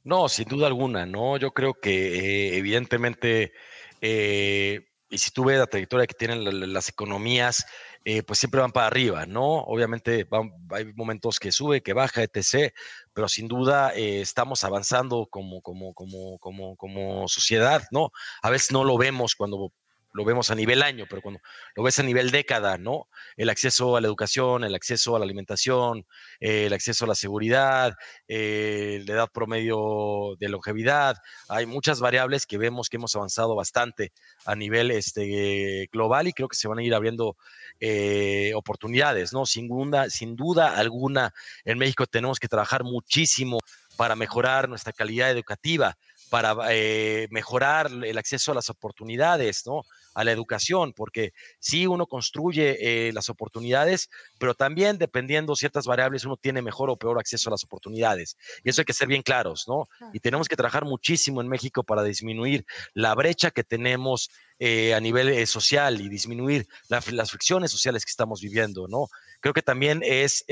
No, 0.04 0.30
sin 0.30 0.48
duda 0.48 0.68
alguna, 0.68 1.06
no. 1.06 1.38
Yo 1.38 1.52
creo 1.52 1.74
que 1.74 1.92
eh, 1.92 2.58
evidentemente, 2.58 3.52
eh, 4.00 4.87
y 5.10 5.18
si 5.18 5.32
tú 5.32 5.46
ves 5.46 5.58
la 5.58 5.68
trayectoria 5.68 6.08
que 6.08 6.14
tienen 6.14 6.74
las 6.74 6.90
economías, 6.90 7.66
eh, 8.04 8.24
pues 8.24 8.40
siempre 8.40 8.62
van 8.62 8.72
para 8.72 8.88
arriba, 8.88 9.26
¿no? 9.26 9.62
Obviamente 9.62 10.28
hay 10.72 10.94
momentos 10.94 11.40
que 11.40 11.52
sube, 11.52 11.82
que 11.82 11.94
baja, 11.94 12.24
etc., 12.24 12.74
pero 13.14 13.28
sin 13.28 13.48
duda 13.48 13.94
eh, 13.96 14.22
estamos 14.22 14.64
avanzando 14.64 15.28
como, 15.30 15.62
como, 15.62 15.94
como, 15.94 16.38
como, 16.40 16.76
como 16.76 17.28
sociedad, 17.28 17.84
¿no? 17.92 18.12
A 18.42 18.50
veces 18.50 18.72
no 18.72 18.84
lo 18.84 18.98
vemos 18.98 19.36
cuando 19.36 19.72
lo 20.18 20.26
vemos 20.26 20.50
a 20.50 20.56
nivel 20.56 20.82
año, 20.82 21.06
pero 21.08 21.22
cuando 21.22 21.40
lo 21.76 21.84
ves 21.84 22.00
a 22.00 22.04
nivel 22.04 22.32
década, 22.32 22.80
¿no? 22.80 23.08
El 23.36 23.50
acceso 23.50 23.96
a 23.96 24.02
la 24.02 24.08
educación, 24.08 24.64
el 24.64 24.74
acceso 24.74 25.16
a 25.16 25.20
la 25.20 25.26
alimentación, 25.26 26.08
el 26.40 26.74
acceso 26.74 27.06
a 27.06 27.08
la 27.08 27.14
seguridad, 27.14 27.94
eh, 28.28 29.04
la 29.06 29.14
edad 29.14 29.30
promedio 29.32 30.36
de 30.40 30.50
longevidad, 30.50 31.18
hay 31.50 31.68
muchas 31.68 32.00
variables 32.00 32.48
que 32.48 32.58
vemos 32.58 32.90
que 32.90 32.98
hemos 32.98 33.16
avanzado 33.16 33.56
bastante 33.56 34.12
a 34.46 34.56
nivel 34.56 34.90
este, 34.90 35.88
global 35.92 36.28
y 36.28 36.34
creo 36.34 36.48
que 36.48 36.58
se 36.58 36.68
van 36.68 36.80
a 36.80 36.84
ir 36.84 36.96
abriendo 36.96 37.38
eh, 37.80 38.54
oportunidades, 38.56 39.34
¿no? 39.34 39.46
Sin 39.46 39.68
duda, 39.68 40.10
sin 40.10 40.36
duda 40.36 40.78
alguna, 40.78 41.32
en 41.64 41.78
México 41.78 42.08
tenemos 42.08 42.40
que 42.40 42.48
trabajar 42.48 42.84
muchísimo 42.84 43.60
para 43.98 44.16
mejorar 44.16 44.68
nuestra 44.68 44.94
calidad 44.94 45.30
educativa, 45.30 45.96
para 46.30 46.56
eh, 46.70 47.28
mejorar 47.32 47.90
el 48.04 48.18
acceso 48.18 48.52
a 48.52 48.56
las 48.56 48.70
oportunidades, 48.70 49.64
¿no? 49.66 49.84
A 50.18 50.24
la 50.24 50.32
educación, 50.32 50.94
porque 50.94 51.32
sí 51.60 51.86
uno 51.86 52.08
construye 52.08 52.78
eh, 52.80 53.14
las 53.14 53.30
oportunidades, 53.30 54.10
pero 54.40 54.56
también 54.56 54.98
dependiendo 54.98 55.56
ciertas 55.56 55.86
variables 55.86 56.26
uno 56.26 56.38
tiene 56.38 56.64
mejor 56.64 56.90
o 56.90 56.98
peor 56.98 57.20
acceso 57.20 57.50
a 57.50 57.52
las 57.52 57.64
oportunidades. 57.64 58.36
Y 58.64 58.70
eso 58.70 58.82
hay 58.82 58.86
que 58.86 58.94
ser 58.94 59.08
bien 59.08 59.22
claros, 59.22 59.68
¿no? 59.68 59.88
Y 60.14 60.20
tenemos 60.20 60.48
que 60.48 60.56
trabajar 60.56 60.86
muchísimo 60.86 61.40
en 61.40 61.48
México 61.48 61.84
para 61.84 62.02
disminuir 62.02 62.66
la 62.96 63.14
brecha 63.14 63.52
que 63.52 63.64
tenemos 63.64 64.32
eh, 64.58 64.96
a 64.96 65.00
nivel 65.00 65.46
social 65.46 66.02
y 66.02 66.10
disminuir 66.10 66.68
las 66.90 67.30
fricciones 67.30 67.70
sociales 67.70 68.04
que 68.04 68.10
estamos 68.10 68.42
viviendo, 68.42 68.88
¿no? 68.88 69.08
Creo 69.40 69.54
que 69.54 69.62
también 69.62 70.02
es 70.04 70.44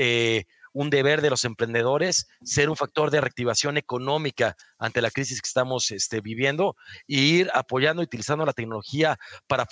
un 0.76 0.90
deber 0.90 1.22
de 1.22 1.30
los 1.30 1.46
emprendedores 1.46 2.28
ser 2.42 2.68
un 2.68 2.76
factor 2.76 3.10
de 3.10 3.22
reactivación 3.22 3.78
económica 3.78 4.56
ante 4.78 5.00
la 5.00 5.10
crisis 5.10 5.40
que 5.40 5.48
estamos 5.48 5.90
este, 5.90 6.20
viviendo 6.20 6.76
e 7.08 7.16
ir 7.16 7.50
apoyando 7.54 8.02
y 8.02 8.04
utilizando 8.04 8.44
la 8.44 8.52
tecnología 8.52 9.16
para 9.46 9.66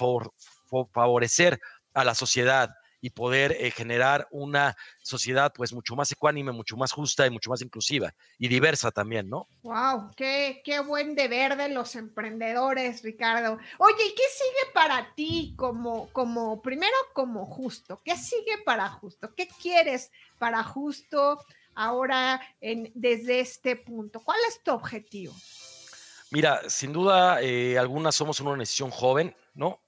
favorecer 0.94 1.60
a 1.92 2.04
la 2.04 2.14
sociedad 2.14 2.70
y 3.04 3.10
poder 3.10 3.54
eh, 3.60 3.70
generar 3.70 4.26
una 4.30 4.74
sociedad 5.02 5.52
pues 5.54 5.74
mucho 5.74 5.94
más 5.94 6.10
ecuánime, 6.10 6.52
mucho 6.52 6.74
más 6.78 6.90
justa 6.90 7.26
y 7.26 7.30
mucho 7.30 7.50
más 7.50 7.60
inclusiva 7.60 8.14
y 8.38 8.48
diversa 8.48 8.90
también, 8.90 9.28
¿no? 9.28 9.46
Wow, 9.62 10.12
qué, 10.16 10.62
qué 10.64 10.80
buen 10.80 11.14
deber 11.14 11.58
de 11.58 11.68
los 11.68 11.96
emprendedores, 11.96 13.02
Ricardo. 13.02 13.58
Oye, 13.76 14.06
¿y 14.06 14.14
qué 14.14 14.22
sigue 14.32 14.72
para 14.72 15.14
ti 15.14 15.52
como, 15.54 16.08
como, 16.14 16.62
primero 16.62 16.96
como 17.12 17.44
justo? 17.44 18.00
¿Qué 18.02 18.16
sigue 18.16 18.56
para 18.64 18.88
justo? 18.88 19.34
¿Qué 19.34 19.48
quieres 19.60 20.10
para 20.38 20.64
justo 20.64 21.44
ahora 21.74 22.40
en, 22.62 22.90
desde 22.94 23.40
este 23.40 23.76
punto? 23.76 24.20
¿Cuál 24.24 24.38
es 24.48 24.62
tu 24.62 24.70
objetivo? 24.70 25.34
Mira, 26.30 26.62
sin 26.70 26.94
duda, 26.94 27.42
eh, 27.42 27.76
algunas 27.76 28.14
somos 28.14 28.40
una 28.40 28.52
organización 28.52 28.90
joven, 28.90 29.36
¿no? 29.52 29.83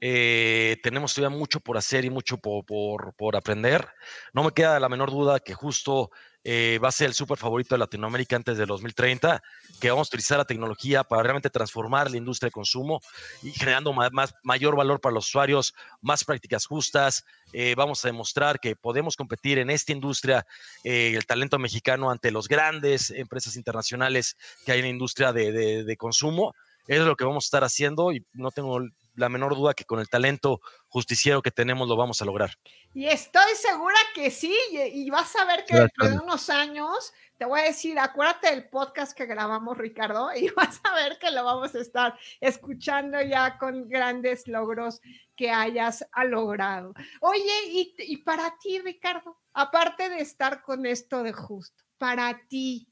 Eh, 0.00 0.76
tenemos 0.82 1.14
todavía 1.14 1.36
mucho 1.36 1.60
por 1.60 1.76
hacer 1.76 2.04
y 2.04 2.10
mucho 2.10 2.38
por, 2.38 3.36
aprender. 3.36 3.88
No 4.32 4.44
me 4.44 4.52
queda 4.52 4.78
la 4.80 4.88
menor 4.88 5.10
duda 5.10 5.40
que 5.40 5.54
justo 5.54 6.10
eh, 6.44 6.78
va 6.82 6.88
a 6.88 6.92
ser 6.92 7.08
el 7.08 7.14
súper 7.14 7.38
favorito 7.38 7.74
de 7.74 7.80
Latinoamérica 7.80 8.36
antes 8.36 8.58
del 8.58 8.68
2030, 8.68 9.42
que 9.80 9.90
vamos 9.90 10.08
a 10.08 10.10
utilizar 10.10 10.38
la 10.38 10.44
tecnología 10.44 11.02
para 11.02 11.22
realmente 11.22 11.50
transformar 11.50 12.10
la 12.10 12.18
industria 12.18 12.48
de 12.48 12.52
consumo 12.52 13.00
y 13.42 13.50
generando 13.50 13.92
más, 13.92 14.34
mayor 14.42 14.76
valor 14.76 15.00
para 15.00 15.14
los 15.14 15.26
usuarios, 15.28 15.74
más 16.02 16.24
prácticas 16.24 16.66
justas. 16.66 17.24
Eh, 17.52 17.74
vamos 17.76 18.04
a 18.04 18.08
demostrar 18.08 18.60
que 18.60 18.76
podemos 18.76 19.16
competir 19.16 19.58
en 19.58 19.70
esta 19.70 19.92
industria, 19.92 20.46
el 20.84 21.24
talento 21.26 21.58
mexicano 21.58 22.10
ante 22.10 22.30
los 22.30 22.48
grandes 22.48 23.10
empresas 23.10 23.56
internacionales 23.56 24.36
que 24.64 24.72
hay 24.72 24.80
en 24.80 24.84
la 24.84 24.90
industria 24.90 25.32
de, 25.32 25.84
de 25.84 25.96
consumo. 25.96 26.54
Es 26.86 27.00
lo 27.00 27.16
que 27.16 27.24
vamos 27.24 27.46
a 27.46 27.48
estar 27.48 27.64
haciendo 27.64 28.12
y 28.12 28.24
no 28.34 28.52
tengo 28.52 28.78
la 29.16 29.28
menor 29.28 29.54
duda 29.54 29.74
que 29.74 29.84
con 29.84 29.98
el 29.98 30.08
talento 30.08 30.60
justiciero 30.88 31.42
que 31.42 31.50
tenemos 31.50 31.88
lo 31.88 31.96
vamos 31.96 32.22
a 32.22 32.24
lograr. 32.24 32.50
Y 32.94 33.06
estoy 33.06 33.54
segura 33.56 33.96
que 34.14 34.30
sí, 34.30 34.56
y 34.72 35.10
vas 35.10 35.34
a 35.36 35.44
ver 35.44 35.64
que 35.64 35.76
dentro 35.76 36.08
de 36.08 36.18
unos 36.18 36.48
años 36.48 37.12
te 37.38 37.44
voy 37.44 37.60
a 37.60 37.64
decir, 37.64 37.98
acuérdate 37.98 38.50
del 38.50 38.68
podcast 38.68 39.16
que 39.16 39.26
grabamos, 39.26 39.76
Ricardo, 39.76 40.30
y 40.34 40.48
vas 40.56 40.80
a 40.84 40.94
ver 40.94 41.18
que 41.18 41.30
lo 41.30 41.44
vamos 41.44 41.74
a 41.74 41.80
estar 41.80 42.18
escuchando 42.40 43.20
ya 43.20 43.58
con 43.58 43.88
grandes 43.88 44.46
logros 44.48 45.00
que 45.36 45.50
hayas 45.50 46.06
logrado. 46.24 46.94
Oye, 47.20 47.64
y, 47.68 47.94
y 47.98 48.16
para 48.18 48.56
ti, 48.58 48.80
Ricardo, 48.80 49.38
aparte 49.52 50.08
de 50.08 50.20
estar 50.20 50.62
con 50.62 50.86
esto 50.86 51.22
de 51.22 51.32
justo, 51.32 51.84
para 51.98 52.40
ti, 52.48 52.88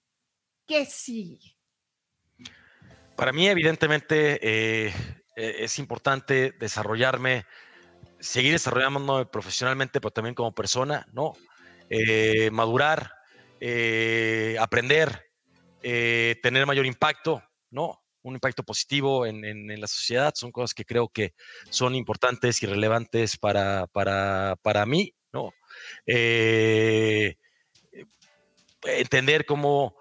¿qué 0.67 0.85
sigue? 0.85 1.57
Para 3.17 3.33
mí, 3.33 3.49
evidentemente, 3.49 4.41
eh, 4.43 4.95
eh, 5.37 5.57
es 5.61 5.79
importante 5.79 6.53
desarrollarme, 6.59 7.45
seguir 8.21 8.53
desarrollándome 8.53 9.27
profesionalmente, 9.27 10.01
pero 10.01 10.13
también 10.13 10.35
como 10.35 10.55
persona, 10.55 11.07
¿no? 11.13 11.35
Eh, 11.91 12.51
madurar, 12.51 13.11
eh, 13.61 14.57
aprender, 14.59 15.31
tener 15.83 16.65
mayor 16.67 16.87
impacto, 16.87 17.43
¿no? 17.71 18.01
Un 18.23 18.35
impacto 18.35 18.63
positivo 18.63 19.27
en, 19.27 19.69
la 19.81 19.87
sociedad, 19.87 20.33
son 20.35 20.51
cosas 20.51 20.73
que 20.73 20.87
creo 20.87 21.09
que 21.09 21.35
son 21.69 21.95
importantes 21.95 22.63
y 22.63 22.67
relevantes 22.67 23.37
para, 23.37 23.87
para, 23.89 24.57
para 24.63 24.87
mí, 24.87 25.15
¿no? 25.31 25.53
entender 28.87 29.45
cómo 29.45 29.97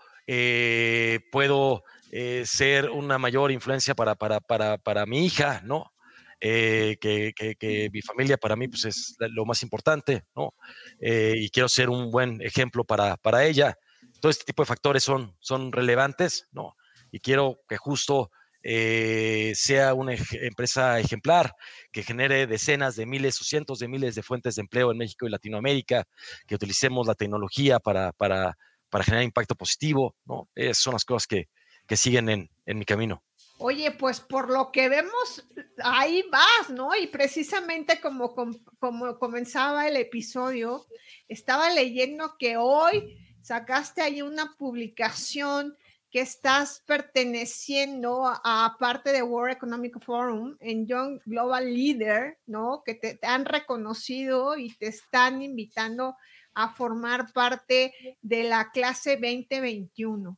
puedo 1.32 1.84
eh, 2.15 2.43
ser 2.45 2.91
una 2.91 3.17
mayor 3.17 3.52
influencia 3.52 3.95
para, 3.95 4.13
para, 4.13 4.39
para, 4.39 4.78
para 4.78 5.08
mi 5.08 5.26
hija, 5.26 5.62
¿no? 5.63 5.91
Eh, 6.39 6.97
que, 7.02 7.34
que, 7.34 7.89
mi 7.91 8.04
familia 8.04 8.38
para 8.38 8.56
mí 8.56 8.67
pues, 8.67 8.86
es 8.86 9.15
lo 9.32 9.45
más 9.45 9.63
importante, 9.63 10.23
¿no? 10.36 10.54
Eh, 10.99 11.34
y 11.38 11.49
quiero 11.49 11.67
ser 11.67 11.89
un 11.89 12.12
buen 12.12 12.39
ejemplo 12.43 12.84
para, 12.84 13.17
para 13.17 13.45
ella. 13.45 13.76
Todo 14.21 14.30
este 14.30 14.43
tipo 14.45 14.62
de 14.62 14.67
factores 14.67 15.04
son, 15.04 15.36
son 15.39 15.71
relevantes, 15.71 16.47
¿no? 16.52 16.76
Y 17.12 17.19
quiero 17.19 17.62
que 17.67 17.78
justo 17.78 18.30
sea 18.62 19.95
una 19.95 20.13
empresa 20.34 20.99
ejemplar, 20.99 21.56
que 21.91 22.04
genere 22.04 22.45
decenas 22.45 22.95
de 22.95 23.08
miles 23.08 23.41
o 23.41 23.43
cientos 23.43 23.80
de 23.80 23.88
miles 23.88 24.13
de 24.13 24.21
fuentes 24.21 24.56
de 24.56 24.62
empleo 24.62 24.91
en 24.91 24.99
México 24.99 25.26
y 25.26 25.32
Latinoamérica, 25.32 26.06
que 26.45 26.56
utilicemos 26.56 27.08
la 27.08 27.15
tecnología 27.15 27.80
para, 27.80 28.12
para, 28.13 28.56
para 28.91 29.04
generar 29.04 29.23
impacto 29.23 29.56
positivo, 29.56 30.15
¿no? 30.26 30.47
Esas 30.54 30.78
son 30.78 30.93
las 30.93 31.06
cosas 31.06 31.26
que, 31.26 31.47
que 31.88 31.98
siguen 31.98 32.30
en, 32.30 32.50
en 32.65 32.80
mi 32.80 32.86
camino. 32.86 33.24
Oye, 33.60 33.91
pues 33.91 34.19
por 34.19 34.50
lo 34.50 34.72
que 34.72 34.89
vemos, 34.89 35.48
ahí 35.84 36.24
vas, 36.32 36.69
¿no? 36.69 36.96
Y 36.96 37.08
precisamente 37.08 38.02
como, 38.02 38.34
como, 38.80 39.17
comenzaba 39.19 39.88
el 39.88 39.96
episodio, 39.96 40.86
estaba 41.28 41.69
leyendo 41.69 42.36
que 42.38 42.58
hoy 42.58 43.17
sacaste 43.41 44.02
ahí 44.02 44.22
una 44.22 44.54
publicación 44.58 45.78
que 46.10 46.19
estás 46.19 46.84
perteneciendo 46.86 48.24
a, 48.26 48.76
parte 48.80 49.12
de 49.12 49.24
World 49.24 49.56
Economic 49.56 50.00
Forum 50.04 50.58
en 50.60 50.86
Young 50.86 51.22
Global 51.26 51.74
Leader, 51.74 52.38
¿no? 52.46 52.84
Que 52.86 52.96
te, 52.96 53.15
te, 53.15 53.28
han 53.28 53.46
reconocido 53.46 54.58
y 54.58 54.76
te 54.76 54.88
están 54.88 55.41
invitando 55.41 56.15
a 56.54 56.74
formar 56.74 57.32
parte 57.34 57.93
de 58.22 58.43
la 58.43 58.72
clase 58.72 59.12
2021. 59.15 60.38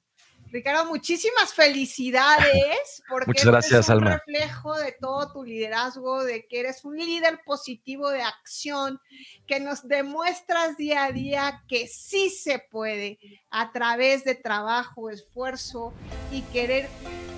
Ricardo, 0.51 0.86
muchísimas 0.86 1.53
felicidades 1.53 3.03
porque 3.10 3.27
Muchas 3.27 3.45
gracias, 3.45 3.89
es 3.89 3.95
un 3.95 4.05
reflejo 4.05 4.75
de 4.75 4.91
todo 4.93 5.31
tu 5.31 5.43
liderazgo, 5.43 6.23
de 6.23 6.45
que 6.47 6.62
eres 6.62 6.86
un 6.86 6.97
líder 6.97 7.41
positivo 7.45 8.10
de 8.10 8.21
acción, 8.21 8.99
que 9.47 9.60
nos 9.60 9.88
demuestras 9.88 10.77
día 10.77 11.05
a 11.05 11.12
día 11.12 11.63
que 11.67 11.88
sí 11.88 12.29
se 12.29 12.60
puede 12.60 13.19
a 13.49 13.71
través 13.71 14.23
de 14.23 14.36
trabajo, 14.36 15.10
esfuerzo 15.10 15.93
y 16.31 16.41
querer 16.43 16.88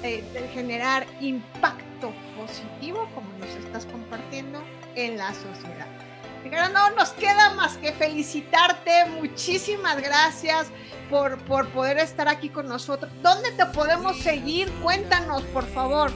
eh, 0.03 0.23
generar 0.53 1.07
impacto 1.21 2.13
positivo 2.37 3.09
como 3.15 3.31
nos 3.39 3.49
estás 3.49 3.85
compartiendo 3.85 4.61
en 4.95 5.17
la 5.17 5.33
sociedad. 5.33 6.06
Ricardo, 6.43 6.73
no 6.73 6.89
nos 6.95 7.09
queda 7.09 7.53
más 7.55 7.77
que 7.77 7.91
felicitarte, 7.93 9.05
muchísimas 9.19 10.01
gracias 10.01 10.67
por, 11.09 11.37
por 11.39 11.67
poder 11.69 11.97
estar 11.97 12.27
aquí 12.27 12.49
con 12.49 12.67
nosotros. 12.67 13.11
¿Dónde 13.21 13.51
te 13.51 13.65
podemos 13.67 14.17
seguir? 14.19 14.69
Cuéntanos, 14.83 15.41
por 15.43 15.65
favor. 15.67 16.11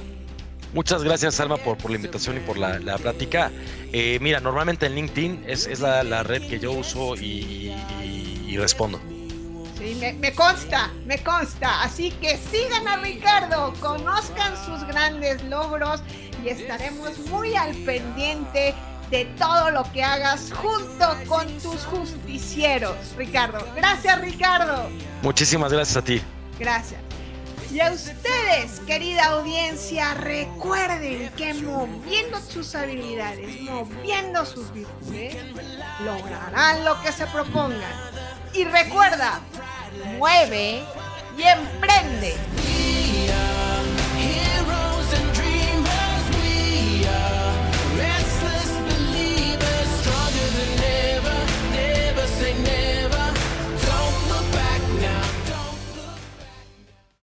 Muchas 0.73 1.03
gracias, 1.03 1.39
Alma, 1.41 1.57
por, 1.57 1.77
por 1.77 1.91
la 1.91 1.97
invitación 1.97 2.37
y 2.37 2.39
por 2.39 2.57
la, 2.57 2.79
la 2.79 2.97
plática. 2.97 3.51
Eh, 3.91 4.19
mira, 4.21 4.39
normalmente 4.39 4.85
en 4.85 4.95
LinkedIn 4.95 5.43
es, 5.47 5.67
es 5.67 5.81
la, 5.81 6.01
la, 6.03 6.23
red 6.23 6.47
que 6.47 6.59
yo 6.59 6.71
uso 6.71 7.15
y, 7.15 7.73
y, 8.01 8.45
y 8.47 8.57
respondo. 8.57 8.99
Sí, 9.77 9.97
me, 9.99 10.13
me, 10.13 10.33
consta, 10.33 10.89
me 11.05 11.21
consta. 11.21 11.81
Así 11.81 12.11
que 12.21 12.37
sigan 12.37 12.87
a 12.87 12.97
Ricardo, 12.97 13.73
conozcan 13.81 14.53
sus 14.65 14.87
grandes 14.87 15.43
logros 15.43 16.01
y 16.43 16.49
estaremos 16.49 17.17
muy 17.29 17.55
al 17.55 17.75
pendiente 17.77 18.73
de 19.11 19.25
todo 19.37 19.69
lo 19.71 19.83
que 19.91 20.01
hagas 20.03 20.51
junto 20.53 21.17
con 21.27 21.45
tus 21.59 21.83
justicieros, 21.83 22.95
Ricardo. 23.17 23.59
Gracias, 23.75 24.19
Ricardo. 24.21 24.89
Muchísimas 25.21 25.71
gracias 25.71 25.97
a 25.97 26.01
ti. 26.01 26.21
Gracias. 26.57 26.99
Y 27.71 27.79
a 27.79 27.91
ustedes, 27.91 28.81
querida 28.85 29.25
audiencia, 29.27 30.13
recuerden 30.15 31.29
que 31.37 31.53
moviendo 31.53 32.39
sus 32.41 32.75
habilidades, 32.75 33.61
moviendo 33.61 34.45
sus 34.45 34.73
virtudes, 34.73 35.37
lograrán 36.03 36.83
lo 36.83 37.01
que 37.01 37.11
se 37.11 37.25
propongan. 37.27 37.93
Y 38.53 38.65
recuerda, 38.65 39.39
mueve 40.17 40.83
y 41.37 41.43
emprende. 41.43 42.35